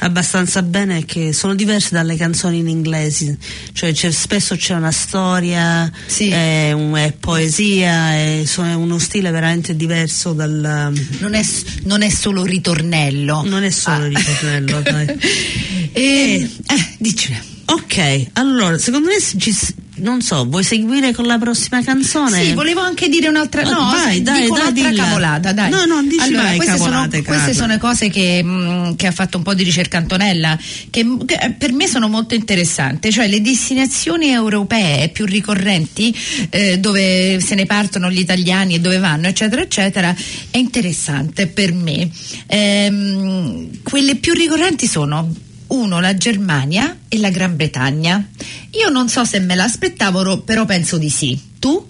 abbastanza 0.00 0.62
bene 0.62 0.98
è 0.98 1.04
che 1.04 1.32
sono 1.32 1.54
diverse 1.54 1.90
dalle 1.92 2.16
canzoni 2.16 2.58
in 2.58 2.66
inglese, 2.66 3.38
cioè 3.72 3.92
c'è- 3.92 4.10
spesso 4.10 4.56
c'è 4.56 4.74
una 4.74 4.90
storia, 4.90 5.74
Sì. 6.06 6.28
è, 6.30 6.72
un- 6.72 6.94
è 6.94 7.12
poesia, 7.18 8.12
è, 8.12 8.42
è 8.44 8.74
uno 8.74 8.98
stile 8.98 9.30
veramente 9.30 9.74
diverso 9.76 10.32
dal... 10.32 10.92
non, 11.18 11.34
è, 11.34 11.44
non 11.84 12.02
è 12.02 12.08
solo 12.08 12.44
ritornello. 12.44 13.42
Non 13.44 13.62
è 13.64 13.70
solo 13.70 14.04
Ah. 14.04 14.08
ritornello, 14.08 14.80
dai. 14.82 15.06
E, 15.92 16.42
eh, 16.42 16.48
dici. 16.98 17.34
Ok, 17.66 18.26
allora, 18.34 18.76
secondo 18.78 19.08
me 19.08 19.14
ci 19.38 19.50
non 19.98 20.20
so, 20.20 20.44
vuoi 20.44 20.62
seguire 20.64 21.12
con 21.12 21.26
la 21.26 21.38
prossima 21.38 21.82
canzone? 21.82 22.44
Sì, 22.44 22.52
volevo 22.52 22.80
anche 22.80 23.08
dire 23.08 23.28
un'altra 23.28 23.62
Oh, 23.62 23.70
no, 23.70 23.90
vai, 23.90 24.22
dai, 24.22 24.42
dico 24.42 24.54
dai, 24.54 24.62
un'altra 24.62 24.90
dilla. 24.90 25.02
cavolata, 25.04 25.52
dai. 25.52 25.70
No, 25.70 25.84
no, 25.84 26.02
dici 26.02 26.20
allora, 26.20 26.42
vai, 26.42 26.56
queste, 26.56 26.76
cavolate, 26.76 27.10
sono, 27.10 27.22
queste 27.24 27.54
sono 27.54 27.78
cose 27.78 28.08
che, 28.10 28.42
mh, 28.42 28.96
che 28.96 29.06
ha 29.06 29.12
fatto 29.12 29.38
un 29.38 29.42
po' 29.42 29.54
di 29.54 29.62
ricerca 29.62 29.96
Antonella, 29.96 30.58
che, 30.90 31.16
che 31.24 31.54
per 31.58 31.72
me 31.72 31.86
sono 31.86 32.08
molto 32.08 32.34
interessanti, 32.34 33.10
cioè 33.10 33.26
le 33.28 33.40
destinazioni 33.40 34.28
europee 34.30 35.08
più 35.08 35.24
ricorrenti, 35.24 36.14
eh, 36.50 36.78
dove 36.78 37.40
se 37.40 37.54
ne 37.54 37.66
partono 37.66 38.10
gli 38.10 38.18
italiani 38.20 38.74
e 38.74 38.80
dove 38.80 38.98
vanno, 38.98 39.28
eccetera, 39.28 39.62
eccetera, 39.62 40.14
è 40.50 40.58
interessante 40.58 41.46
per 41.46 41.72
me. 41.72 42.08
Ehm, 42.46 43.82
quelle 43.82 44.16
più 44.16 44.32
ricorrenti 44.34 44.86
sono 44.86 45.44
uno 45.68 46.00
la 46.00 46.14
Germania 46.14 46.96
e 47.08 47.18
la 47.18 47.30
Gran 47.30 47.56
Bretagna. 47.56 48.28
Io 48.70 48.88
non 48.88 49.08
so 49.08 49.24
se 49.24 49.40
me 49.40 49.54
l'aspettavo, 49.54 50.40
però 50.40 50.64
penso 50.64 50.98
di 50.98 51.10
sì. 51.10 51.40
Tu? 51.58 51.86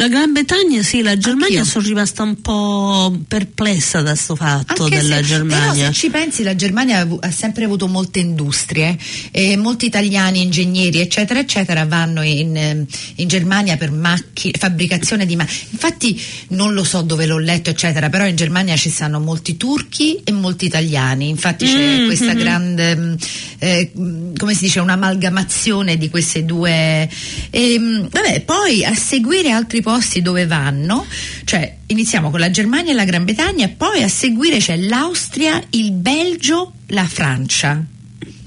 La 0.00 0.06
Gran 0.06 0.32
Bretagna 0.32 0.80
sì, 0.82 1.02
la 1.02 1.18
Germania 1.18 1.58
Anch'io. 1.58 1.72
sono 1.72 1.84
rimasta 1.84 2.22
un 2.22 2.40
po' 2.40 3.18
perplessa 3.26 4.00
da 4.00 4.14
sto 4.14 4.36
fatto 4.36 4.84
Anche 4.84 4.96
della 4.96 5.16
se, 5.16 5.22
Germania. 5.22 5.72
Però 5.72 5.86
se 5.86 5.92
ci 5.92 6.08
pensi 6.08 6.44
la 6.44 6.54
Germania 6.54 7.04
ha, 7.18 7.30
sempre 7.32 7.64
avuto 7.64 7.88
molte 7.88 8.20
industrie 8.20 8.96
e 9.32 9.56
molti 9.56 9.86
italiani, 9.86 10.42
ingegneri 10.42 11.00
eccetera 11.00 11.40
eccetera 11.40 11.84
vanno 11.84 12.22
in, 12.22 12.56
eh, 12.56 12.86
in 13.16 13.26
Germania 13.26 13.76
per 13.76 13.90
macchine, 13.90 14.54
fabbricazione 14.56 15.26
di 15.26 15.34
macchine. 15.34 15.66
Infatti 15.70 16.22
non 16.50 16.74
lo 16.74 16.84
so 16.84 17.02
dove 17.02 17.26
l'ho 17.26 17.38
letto 17.38 17.70
eccetera, 17.70 18.08
però 18.08 18.24
in 18.24 18.36
Germania 18.36 18.76
ci 18.76 18.90
stanno 18.90 19.18
molti 19.18 19.56
turchi 19.56 20.20
e 20.22 20.30
molti 20.30 20.66
italiani, 20.66 21.28
infatti 21.28 21.66
c'è 21.66 21.86
Mm, 21.88 22.06
questa 22.06 22.34
mhm. 22.34 22.38
grande, 22.38 22.96
mh, 22.96 23.16
eh, 23.58 23.90
come 24.36 24.54
si 24.54 24.64
dice, 24.64 24.80
un'amalgamazione 24.80 25.96
di 25.96 26.08
queste 26.08 26.44
due. 26.44 27.08
E, 27.50 27.78
mh, 27.78 28.08
vabbè, 28.10 28.42
poi 28.42 28.84
a 28.84 28.94
seguire 28.94 29.50
altri 29.50 29.82
posti 29.88 30.20
dove 30.20 30.46
vanno, 30.46 31.06
cioè 31.44 31.76
iniziamo 31.86 32.28
con 32.30 32.40
la 32.40 32.50
Germania 32.50 32.92
e 32.92 32.94
la 32.94 33.04
Gran 33.06 33.24
Bretagna, 33.24 33.64
e 33.64 33.68
poi 33.70 34.02
a 34.02 34.08
seguire 34.08 34.58
c'è 34.58 34.76
l'Austria, 34.76 35.62
il 35.70 35.92
Belgio, 35.92 36.72
la 36.88 37.06
Francia. 37.06 37.82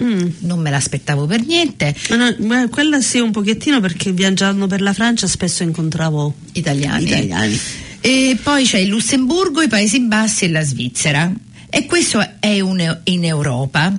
Mm. 0.04 0.28
Non 0.42 0.60
me 0.60 0.70
l'aspettavo 0.70 1.26
per 1.26 1.44
niente. 1.44 1.96
Ma 2.10 2.16
no, 2.16 2.36
ma 2.46 2.68
quella 2.70 3.02
sì 3.02 3.18
un 3.20 3.32
pochettino 3.32 3.80
perché 3.80 4.12
viaggiando 4.12 4.68
per 4.68 4.82
la 4.82 4.94
Francia 4.94 5.26
spesso 5.26 5.64
incontravo 5.64 6.34
Italiani. 6.54 7.06
italiani. 7.06 7.60
E 8.02 8.38
poi 8.42 8.64
c'è 8.66 8.78
il 8.78 8.90
Lussemburgo, 8.90 9.62
i 9.62 9.68
Paesi 9.68 10.00
Bassi 10.02 10.46
e 10.46 10.50
la 10.50 10.62
Svizzera. 10.64 11.32
E 11.70 11.86
questo 11.88 12.24
è 12.40 12.60
un- 12.60 13.00
in 13.06 13.26
Europa. 13.26 13.92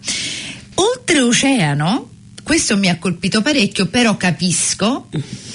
Oltreoceano, 0.74 2.10
questo 2.42 2.76
mi 2.76 2.88
ha 2.88 2.98
colpito 2.98 3.40
parecchio, 3.42 3.86
però 3.86 4.16
capisco, 4.16 5.08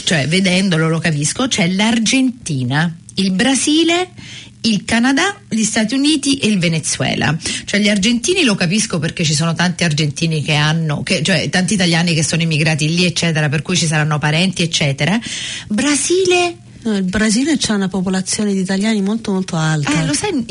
cioè 0.03 0.27
vedendolo 0.27 0.87
lo 0.89 0.99
capisco, 0.99 1.47
c'è 1.47 1.67
l'Argentina, 1.67 2.95
il 3.15 3.31
Brasile, 3.31 4.09
il 4.61 4.83
Canada, 4.85 5.39
gli 5.49 5.63
Stati 5.63 5.93
Uniti 5.93 6.37
e 6.37 6.47
il 6.47 6.59
Venezuela. 6.59 7.37
Cioè 7.65 7.79
gli 7.79 7.89
argentini 7.89 8.43
lo 8.43 8.55
capisco 8.55 8.99
perché 8.99 9.23
ci 9.23 9.33
sono 9.33 9.53
tanti 9.53 9.83
argentini 9.83 10.43
che 10.43 10.53
hanno, 10.55 11.03
che- 11.03 11.21
cioè 11.23 11.49
tanti 11.49 11.73
italiani 11.75 12.13
che 12.13 12.23
sono 12.23 12.41
immigrati 12.41 12.93
lì, 12.93 13.05
eccetera, 13.05 13.47
per 13.49 13.61
cui 13.61 13.77
ci 13.77 13.85
saranno 13.87 14.17
parenti, 14.19 14.61
eccetera. 14.63 15.19
Brasile 15.67 16.57
No, 16.83 16.95
il 16.95 17.03
Brasile 17.03 17.57
c'ha 17.59 17.73
una 17.73 17.89
popolazione 17.89 18.53
di 18.53 18.59
italiani 18.61 19.01
molto 19.01 19.33
molto 19.33 19.57
alta. 19.57 20.03
eh, 20.03 20.05
lo 20.05 20.13
sai, 20.13 20.45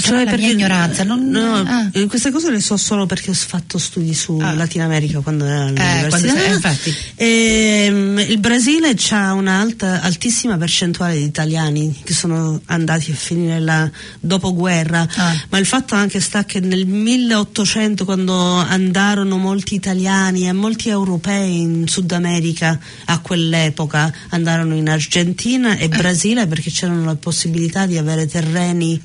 Cioè, 0.00 0.10
sarà 0.10 0.24
la 0.24 0.30
perché- 0.30 0.46
ignoranza, 0.50 1.02
non, 1.04 1.28
no, 1.28 1.54
ah. 1.54 1.88
eh, 1.92 2.06
queste 2.06 2.30
cose 2.30 2.50
le 2.50 2.60
so 2.60 2.76
solo 2.76 3.06
perché 3.06 3.30
ho 3.30 3.34
fatto 3.34 3.78
studi 3.78 4.14
su 4.14 4.38
Ah. 4.40 4.52
Latino 4.54 4.84
America 4.84 5.20
quando 5.20 5.44
ero 5.44 5.54
Eh, 5.54 5.66
all'università. 5.66 6.08
quando 6.08 6.78
sei- 6.80 6.94
eh. 7.16 7.84
Ehm, 7.86 8.18
il 8.28 8.38
Brasile 8.38 8.94
ha 9.10 9.32
un'alta, 9.32 10.00
altissima 10.02 10.56
percentuale 10.56 11.16
di 11.16 11.24
italiani 11.24 11.94
che 12.04 12.12
sono 12.14 12.60
andati 12.66 13.10
a 13.10 13.14
finire 13.14 13.58
la 13.60 13.90
dopoguerra, 14.20 15.06
Ah. 15.16 15.34
ma 15.50 15.58
il 15.58 15.66
fatto 15.66 15.94
anche 15.94 16.20
sta 16.20 16.44
che 16.44 16.60
nel 16.60 16.86
1800 16.86 18.04
quando 18.04 18.34
andarono 18.54 19.36
molti 19.36 19.74
italiani 19.74 20.46
e 20.48 20.52
molti 20.52 20.88
europei 20.88 21.60
in 21.60 21.88
Sud 21.88 22.10
America 22.12 22.78
a 23.06 23.18
quell'epoca 23.20 24.12
andarono 24.30 24.74
in 24.74 24.88
Argentina 24.88 25.76
Eh. 25.76 25.84
e 25.84 25.88
Brasile 25.88 26.46
perché 26.46 26.70
c'erano 26.70 27.04
la 27.04 27.16
possibilità 27.16 27.86
di 27.86 27.96
avere 27.98 28.26
terreni 28.26 29.00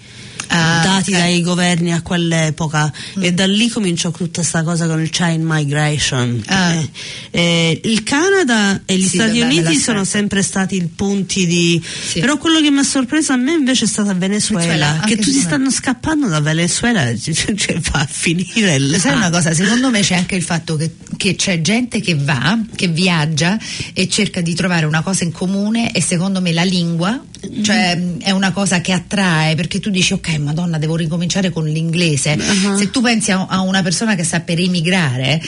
dati 0.47 1.11
ok. 1.11 1.17
dai 1.17 1.41
governi 1.41 1.93
a 1.93 2.01
quell'epoca 2.01 2.91
e 3.19 3.33
da 3.33 3.45
lì 3.45 3.69
cominciò 3.69 4.11
tutta 4.11 4.41
questa 4.41 4.63
cosa 4.63 4.87
con 4.87 5.01
il 5.01 5.09
child 5.09 5.41
migration. 5.43 6.43
Ah. 6.47 6.73
Eh, 6.73 6.89
eh, 7.31 7.81
il 7.83 8.03
Canada 8.03 8.81
e 8.85 8.97
gli 8.97 9.07
Sì, 9.07 9.17
Stati 9.17 9.39
vabbè, 9.39 9.53
Uniti 9.53 9.75
sono 9.75 10.03
sempre 10.03 10.41
stati 10.41 10.75
i 10.75 10.85
punti 10.87 11.45
di... 11.45 11.81
Sì. 11.83 12.19
Però 12.19 12.37
quello 12.37 12.61
che 12.61 12.71
mi 12.71 12.79
ha 12.79 12.83
sorpreso 12.83 13.33
a 13.33 13.37
me 13.37 13.53
invece 13.53 13.85
è 13.85 13.87
stata 13.87 14.13
Venezuela, 14.13 14.65
Venezuela, 14.65 15.03
che 15.05 15.17
tutti 15.17 15.39
stanno 15.39 15.71
scappando 15.71 16.27
da 16.27 16.39
Venezuela, 16.39 17.05
cioè, 17.17 17.55
cioè, 17.55 17.79
va 17.79 17.99
a 17.99 18.07
finire 18.09 18.77
là. 18.79 18.97
Sai 18.99 19.15
una 19.15 19.29
cosa, 19.29 19.53
secondo 19.53 19.89
me 19.89 20.01
c'è 20.01 20.15
anche 20.15 20.35
il 20.35 20.43
fatto 20.43 20.75
che, 20.75 20.95
che 21.17 21.35
c'è 21.35 21.61
gente 21.61 21.99
che 21.99 22.15
va, 22.15 22.59
che 22.75 22.87
viaggia 22.87 23.57
e 23.93 24.07
cerca 24.07 24.41
di 24.41 24.53
trovare 24.53 24.85
una 24.85 25.01
cosa 25.01 25.23
in 25.23 25.31
comune 25.31 25.91
e 25.91 26.01
secondo 26.01 26.41
me 26.41 26.51
la 26.51 26.63
lingua 26.63 27.21
cioè, 27.61 27.99
è 28.19 28.31
una 28.31 28.51
cosa 28.51 28.81
che 28.81 28.91
attrae 28.91 29.55
perché 29.55 29.79
tu 29.79 29.89
dici 29.89 30.13
ok 30.13 30.37
madonna 30.37 30.77
devo 30.77 30.95
ricominciare 30.95 31.49
con 31.49 31.65
l'inglese. 31.65 32.37
Uh-huh. 32.39 32.77
Se 32.77 32.89
tu 32.89 33.01
pensi 33.01 33.31
a, 33.31 33.45
a 33.47 33.61
una 33.61 33.81
persona 33.81 34.15
che 34.15 34.23
sta 34.23 34.39
per 34.41 34.59
emigrare 34.59 35.41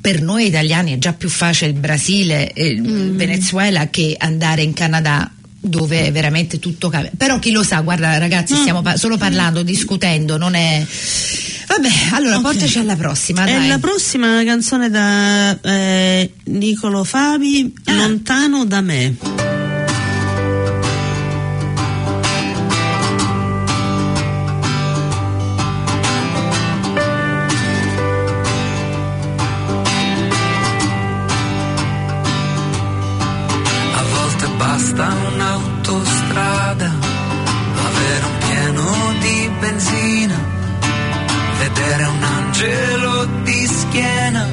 per 0.00 0.22
noi 0.22 0.46
italiani 0.46 0.92
è 0.92 0.98
già 0.98 1.12
più 1.14 1.28
facile 1.28 1.70
il 1.70 1.78
Brasile 1.78 2.52
e 2.52 2.68
il 2.68 3.12
Venezuela 3.14 3.88
che 3.88 4.14
andare 4.18 4.62
in 4.62 4.72
Canada 4.72 5.28
dove 5.58 6.12
veramente 6.12 6.60
tutto 6.60 6.88
cambia. 6.88 7.10
Però 7.16 7.40
chi 7.40 7.50
lo 7.50 7.64
sa, 7.64 7.80
guarda 7.80 8.16
ragazzi, 8.18 8.54
stiamo 8.54 8.82
pa- 8.82 8.96
solo 8.96 9.16
parlando, 9.16 9.62
discutendo, 9.64 10.36
non 10.36 10.54
è... 10.54 10.86
Vabbè, 11.66 11.88
allora 12.12 12.36
Ok. 12.36 12.42
portaci 12.42 12.78
alla 12.78 12.94
prossima, 12.94 13.44
dai. 13.44 13.66
la 13.66 13.78
prossima 13.80 14.40
è 14.40 14.44
canzone 14.44 14.88
da 14.90 15.60
eh, 15.60 16.30
Nicolo 16.44 17.02
Fabi, 17.02 17.72
Ah. 17.86 17.94
Lontano 17.94 18.64
da 18.64 18.80
me. 18.80 19.65
Basta 34.86 35.12
un'autostrada, 35.32 36.92
avere 37.86 38.24
un 38.24 38.38
pieno 38.38 39.14
di 39.18 39.50
benzina, 39.58 40.38
vedere 41.58 42.04
un 42.04 42.22
angelo 42.22 43.24
di 43.42 43.66
schiena 43.66 44.46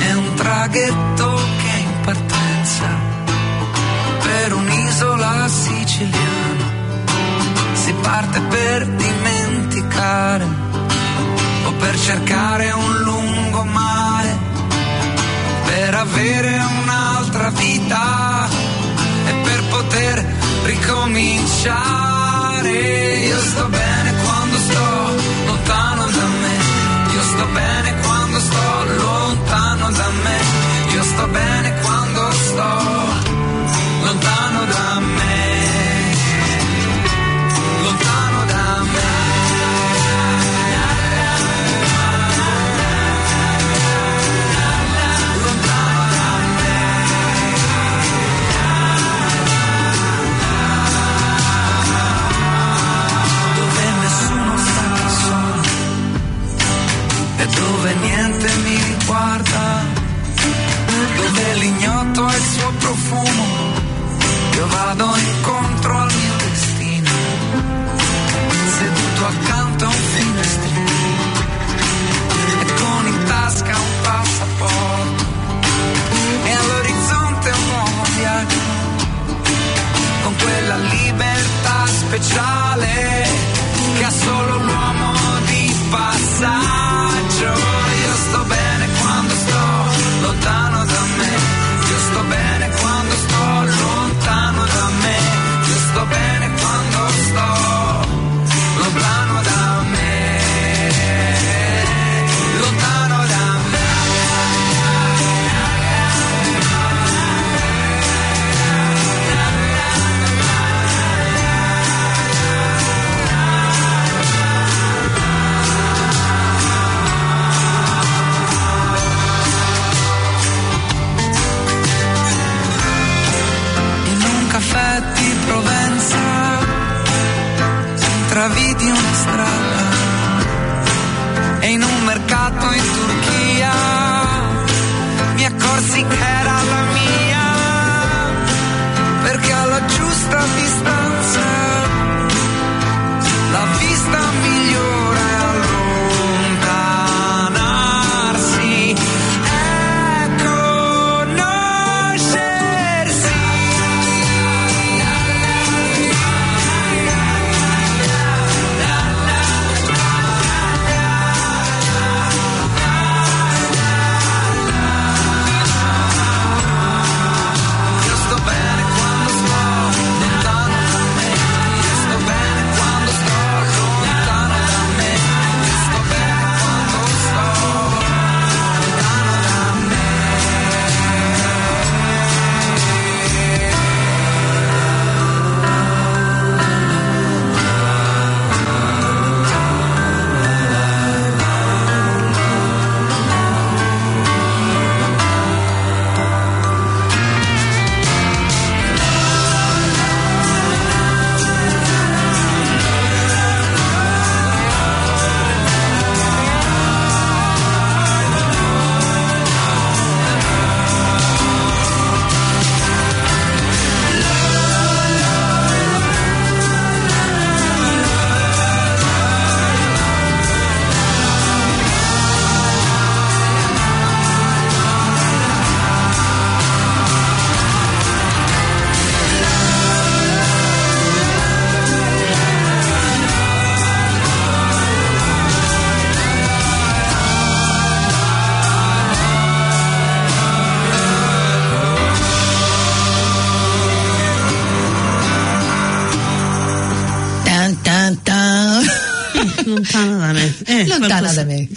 e 0.00 0.12
un 0.12 0.34
traghetto 0.34 1.34
che 1.62 1.68
è 1.68 1.78
in 1.78 2.00
partenza 2.02 2.88
per 4.22 4.54
un'isola 4.54 5.46
siciliana. 5.46 6.78
Si 7.74 7.92
parte 7.92 8.40
per 8.40 8.86
dimenticare 8.88 10.46
o 11.64 11.72
per 11.78 11.98
cercare 11.98 12.72
un 12.72 12.96
lungomare 13.02 14.38
per 15.64 15.94
avere 15.94 16.60
un'altra 16.82 17.50
vita 17.50 18.69
poter 19.70 20.26
ricominciare. 20.64 22.70
Io 23.30 23.40
sto 23.40 23.66
bene 23.68 24.14
quando 24.24 24.56
sto 24.58 24.86
lontano 25.46 26.04
da 26.18 26.26
me, 26.42 26.56
io 27.14 27.22
sto 27.22 27.46
bene 27.46 27.94
quando 28.02 28.40
sto 28.40 28.84
lontano 29.04 29.90
da 29.90 30.08
me, 30.24 30.38
io 30.94 31.02
sto 31.02 31.26
bene 31.28 31.74
quando 31.82 32.30
sto 32.32 33.09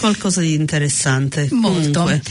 qualcosa, 0.04 0.42
di 0.42 0.54
interessante. 0.54 1.48
Molto. 1.52 2.02
Comunque. 2.02 2.22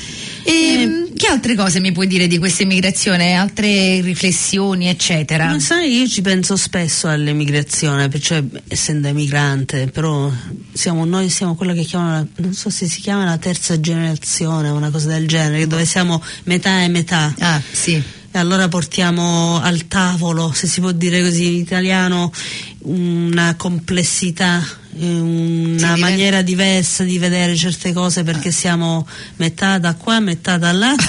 Ehm, 0.44 1.14
che 1.16 1.26
altre 1.26 1.54
cose 1.54 1.80
mi 1.80 1.90
puoi 1.90 2.06
dire 2.06 2.26
di 2.26 2.36
questa 2.36 2.64
immigrazione? 2.64 3.32
Altre 3.32 4.02
riflessioni, 4.02 4.88
eccetera? 4.88 5.46
Ma 5.46 5.58
sai, 5.58 6.00
io 6.00 6.06
ci 6.06 6.20
penso 6.20 6.56
spesso 6.56 7.08
all'emigrazione, 7.08 8.10
cioè 8.20 8.44
essendo 8.68 9.08
emigrante, 9.08 9.86
però 9.86 10.30
siamo, 10.72 11.06
noi 11.06 11.30
siamo 11.30 11.54
quella 11.54 11.72
che 11.72 11.84
chiamano, 11.84 12.28
non 12.36 12.52
so 12.52 12.68
se 12.68 12.86
si 12.86 13.00
chiama 13.00 13.24
la 13.24 13.38
terza 13.38 13.80
generazione 13.80 14.68
una 14.68 14.90
cosa 14.90 15.08
del 15.08 15.26
genere, 15.26 15.66
dove 15.66 15.86
siamo 15.86 16.22
metà 16.44 16.82
e 16.82 16.88
metà. 16.88 17.34
Ah, 17.38 17.62
sì. 17.70 18.02
E 18.34 18.38
allora 18.38 18.68
portiamo 18.68 19.60
al 19.62 19.86
tavolo, 19.88 20.52
se 20.52 20.66
si 20.66 20.80
può 20.80 20.92
dire 20.92 21.22
così 21.22 21.46
in 21.46 21.54
italiano, 21.54 22.32
una 22.80 23.54
complessità, 23.56 24.60
eh, 24.60 24.81
una 24.94 25.96
maniera 25.96 26.42
diversa 26.42 27.02
di 27.04 27.18
vedere 27.18 27.56
certe 27.56 27.92
cose 27.92 28.22
perché 28.22 28.50
siamo 28.50 29.06
metà 29.36 29.78
da 29.78 29.94
qua, 29.94 30.20
metà 30.20 30.58
da 30.58 30.72
là. 30.72 30.94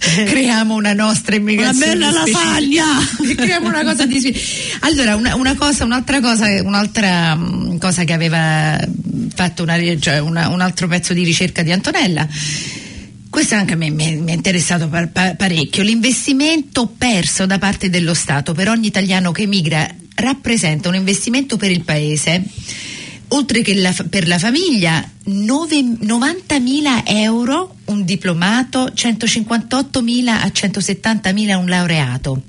Creiamo 0.00 0.74
una 0.74 0.94
nostra 0.94 1.36
immigrazione. 1.36 1.92
Una 1.94 2.10
bella 2.10 2.24
lasagna! 2.24 2.84
Creiamo 3.36 3.68
una 3.68 3.84
cosa 3.84 4.06
di 4.06 4.34
Allora, 4.80 5.14
una, 5.14 5.34
una 5.36 5.54
cosa, 5.54 5.84
un'altra 5.84 6.20
cosa, 6.20 6.46
un'altra 6.62 7.36
mm, 7.36 7.76
cosa 7.76 8.04
che 8.04 8.12
aveva 8.14 8.78
fatto 9.34 9.62
una, 9.62 9.76
cioè 9.98 10.18
una- 10.18 10.48
un 10.48 10.60
altro 10.62 10.88
pezzo 10.88 11.12
di 11.12 11.22
ricerca 11.22 11.62
di 11.62 11.70
Antonella. 11.70 12.26
Questo 13.28 13.54
anche 13.54 13.74
a 13.74 13.76
me 13.76 13.90
mi 13.90 14.26
è, 14.26 14.32
interessato 14.32 14.88
par- 14.88 15.10
pa- 15.10 15.34
parecchio. 15.36 15.82
L'investimento 15.84 16.86
perso 16.86 17.46
da 17.46 17.58
parte 17.58 17.88
dello 17.90 18.14
Stato 18.14 18.54
per 18.54 18.68
ogni 18.68 18.86
italiano 18.88 19.30
che 19.32 19.42
emigra 19.42 19.86
rappresenta 20.16 20.88
un 20.88 20.94
investimento 20.94 21.56
per 21.56 21.70
il 21.70 21.82
paese, 21.82 22.42
oltre 23.28 23.62
che 23.62 23.74
la 23.74 23.94
per 24.08 24.26
la 24.26 24.38
famiglia, 24.38 25.08
nove- 25.24 25.80
90.000 25.80 27.02
euro 27.06 27.76
un 27.86 28.04
diplomato, 28.04 28.86
158.000 28.94 30.28
a 30.28 30.46
170.000 30.46 31.56
un 31.56 31.68
laureato. 31.68 32.42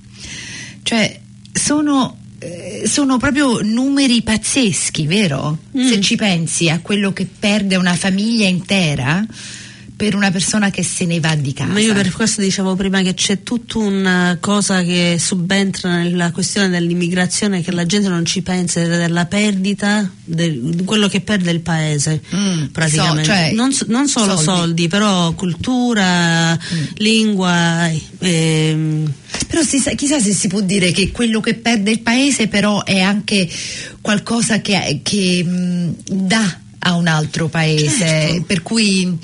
Cioè, 0.83 1.19
sono, 1.51 2.17
eh, 2.39 2.83
sono 2.85 3.17
proprio 3.17 3.61
numeri 3.61 4.21
pazzeschi, 4.21 5.05
vero? 5.05 5.59
Se 5.89 6.01
ci 6.01 6.15
pensi 6.15 6.69
a 6.69 6.79
quello 6.79 7.13
che 7.13 7.27
perde 7.27 7.75
una 7.75 7.95
famiglia 7.95 8.47
intera 8.47 9.25
per 10.01 10.15
una 10.15 10.31
persona 10.31 10.71
che 10.71 10.81
se 10.81 11.05
ne 11.05 11.19
va 11.19 11.35
di 11.35 11.53
casa. 11.53 11.71
Ma 11.71 11.79
io 11.79 11.93
per 11.93 12.11
questo 12.11 12.41
dicevo 12.41 12.75
prima 12.75 13.03
che 13.03 13.13
c'è 13.13 13.43
tutta 13.43 13.77
una 13.77 14.35
cosa 14.39 14.81
che 14.81 15.17
subentra 15.19 15.97
nella 15.97 16.31
questione 16.31 16.69
dell'immigrazione 16.69 17.61
che 17.61 17.71
la 17.71 17.85
gente 17.85 18.09
non 18.09 18.25
ci 18.25 18.41
pensa, 18.41 18.83
della 18.83 19.27
perdita, 19.27 20.09
di 20.23 20.81
quello 20.85 21.07
che 21.07 21.21
perde 21.21 21.51
il 21.51 21.59
paese 21.59 22.19
Mm, 22.35 22.65
praticamente. 22.71 23.23
so- 23.25 23.31
cioè, 23.31 23.51
non, 23.53 23.71
non 23.89 24.07
solo 24.07 24.37
soldi. 24.37 24.43
soldi. 24.43 24.87
però 24.87 25.33
cultura, 25.33 26.57
lingua. 26.97 27.87
ehm, 28.19 29.13
Però 29.47 29.61
si 29.63 29.77
sa- 29.77 29.93
chissà 29.93 30.19
se 30.19 30.33
si 30.33 30.47
può 30.47 30.61
dire 30.61 30.91
che 30.91 31.11
quello 31.11 31.39
che 31.41 31.53
perde 31.55 31.91
il 31.91 32.01
paese 32.01 32.47
però 32.47 32.83
è 32.83 32.99
anche 33.01 33.47
qualcosa 34.01 34.61
che, 34.61 35.01
che, 35.03 35.43
mh, 35.43 35.95
dà 36.25 36.59
a 36.83 36.95
un 36.95 37.07
altro 37.07 37.47
paese, 37.47 37.97
Certo. 37.97 38.43
per 38.43 38.61
cui 38.63 39.17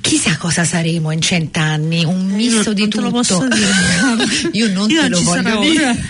chissà 0.00 0.36
cosa 0.38 0.64
saremo 0.64 1.10
in 1.10 1.20
cent'anni, 1.20 2.04
un 2.04 2.26
misto 2.26 2.62
non- 2.64 2.74
di 2.74 2.80
non 2.80 2.90
tutto. 2.90 3.10
posso 3.10 3.46
dire. 3.48 4.50
Io 4.52 4.72
non 4.72 4.88
Io 4.88 5.02
te 5.02 5.08
non 5.08 5.22
lo 5.22 5.22
voglio 5.22 5.60
dire. 5.60 6.08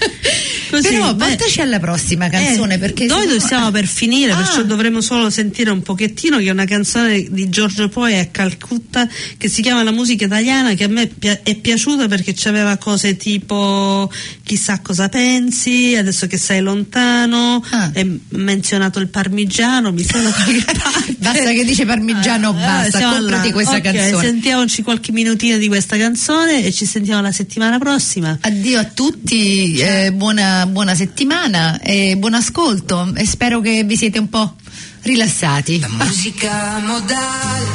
Così, 0.70 0.88
però 0.88 1.14
beh. 1.14 1.24
portaci 1.26 1.60
alla 1.60 1.78
prossima 1.80 2.28
canzone 2.28 2.74
Eh, 2.74 2.78
perché 2.78 3.06
noi 3.06 3.26
sennò- 3.26 3.38
stiamo 3.40 3.70
per 3.70 3.86
finire, 3.86 4.32
Ah. 4.32 4.36
perciò 4.36 4.62
dovremo 4.62 5.00
solo 5.00 5.30
sentire 5.30 5.70
un 5.70 5.82
pochettino 5.82 6.38
che 6.38 6.44
è 6.46 6.50
una 6.50 6.64
canzone 6.64 7.26
di 7.30 7.48
Giorgio 7.48 7.88
Poi 7.88 8.18
a 8.18 8.26
Calcutta 8.26 9.08
che 9.36 9.48
si 9.48 9.62
chiama 9.62 9.82
La 9.82 9.92
musica 9.92 10.24
italiana 10.26 10.74
che 10.74 10.84
a 10.84 10.88
me 10.88 11.10
è 11.42 11.54
piaciuta 11.54 12.08
perché 12.08 12.34
c'aveva 12.36 12.76
cose 12.76 13.16
tipo 13.16 14.10
chissà 14.42 14.80
cosa 14.80 15.08
pensi, 15.08 15.94
adesso 15.96 16.26
che 16.26 16.38
sei 16.38 16.60
lontano, 16.60 17.62
Ah. 17.70 17.90
è 17.92 18.06
menzionato 18.30 18.98
il 18.98 19.08
parmigiano, 19.08 19.92
mi 19.92 20.02
da 20.04 20.30
qualche 20.32 20.64
parte. 20.64 21.16
Basta 21.18 21.52
che 21.52 21.64
dice 21.64 21.84
parmigiano, 21.84 22.52
basta, 22.52 22.98
siamo 22.98 23.16
comprati 23.16 23.52
questa 23.52 23.76
Ok, 23.76 23.82
canzone. 23.82 24.24
Sentiamoci 24.24 24.82
qualche 24.82 25.12
minutino 25.12 25.56
di 25.58 25.68
questa 25.68 25.96
canzone 25.96 26.64
e 26.64 26.72
ci 26.72 26.86
sentiamo 26.86 27.20
la 27.20 27.32
settimana 27.32 27.78
prossima. 27.78 28.38
Addio 28.40 28.78
a 28.78 28.84
tutti, 28.84 29.76
eh, 29.78 30.12
buona, 30.12 30.57
buona 30.66 30.94
settimana 30.94 31.80
e 31.80 32.16
buon 32.16 32.34
ascolto 32.34 33.12
e 33.14 33.26
spero 33.26 33.60
che 33.60 33.84
vi 33.84 33.96
siete 33.96 34.18
un 34.18 34.28
po' 34.28 34.54
rilassati. 35.02 35.80
La 35.80 35.88
musica 35.88 36.78
modale 36.84 37.66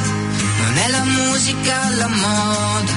non 0.59 0.77
è 0.77 0.87
la 0.89 1.03
musica 1.03 1.81
alla 1.83 2.07
moda, 2.07 2.93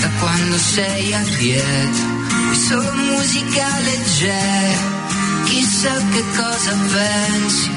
da 0.00 0.08
quando 0.18 0.58
sei 0.58 1.14
a 1.14 1.22
dieta, 1.38 2.04
è 2.52 2.54
solo 2.54 2.92
musica 2.92 3.66
leggera, 3.80 4.80
chissà 5.44 5.94
che 6.12 6.24
cosa 6.36 6.76
pensi, 6.92 7.70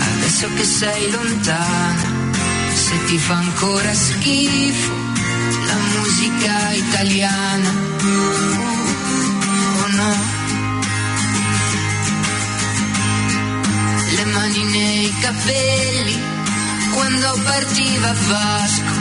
adesso 0.00 0.48
che 0.54 0.64
sei 0.64 1.10
lontana, 1.10 2.04
se 2.74 3.04
ti 3.06 3.18
fa 3.18 3.34
ancora 3.34 3.94
schifo 3.94 4.92
la 5.66 5.76
musica 5.98 6.72
italiana. 6.72 7.70
Oh 9.78 9.88
no. 9.96 10.35
mani 14.32 14.64
nei 14.64 15.14
capelli 15.20 16.20
quando 16.92 17.40
partiva 17.44 18.12
Vasco, 18.12 18.94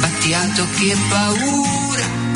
battiato 0.00 0.66
che 0.76 0.96
paura. 1.08 2.29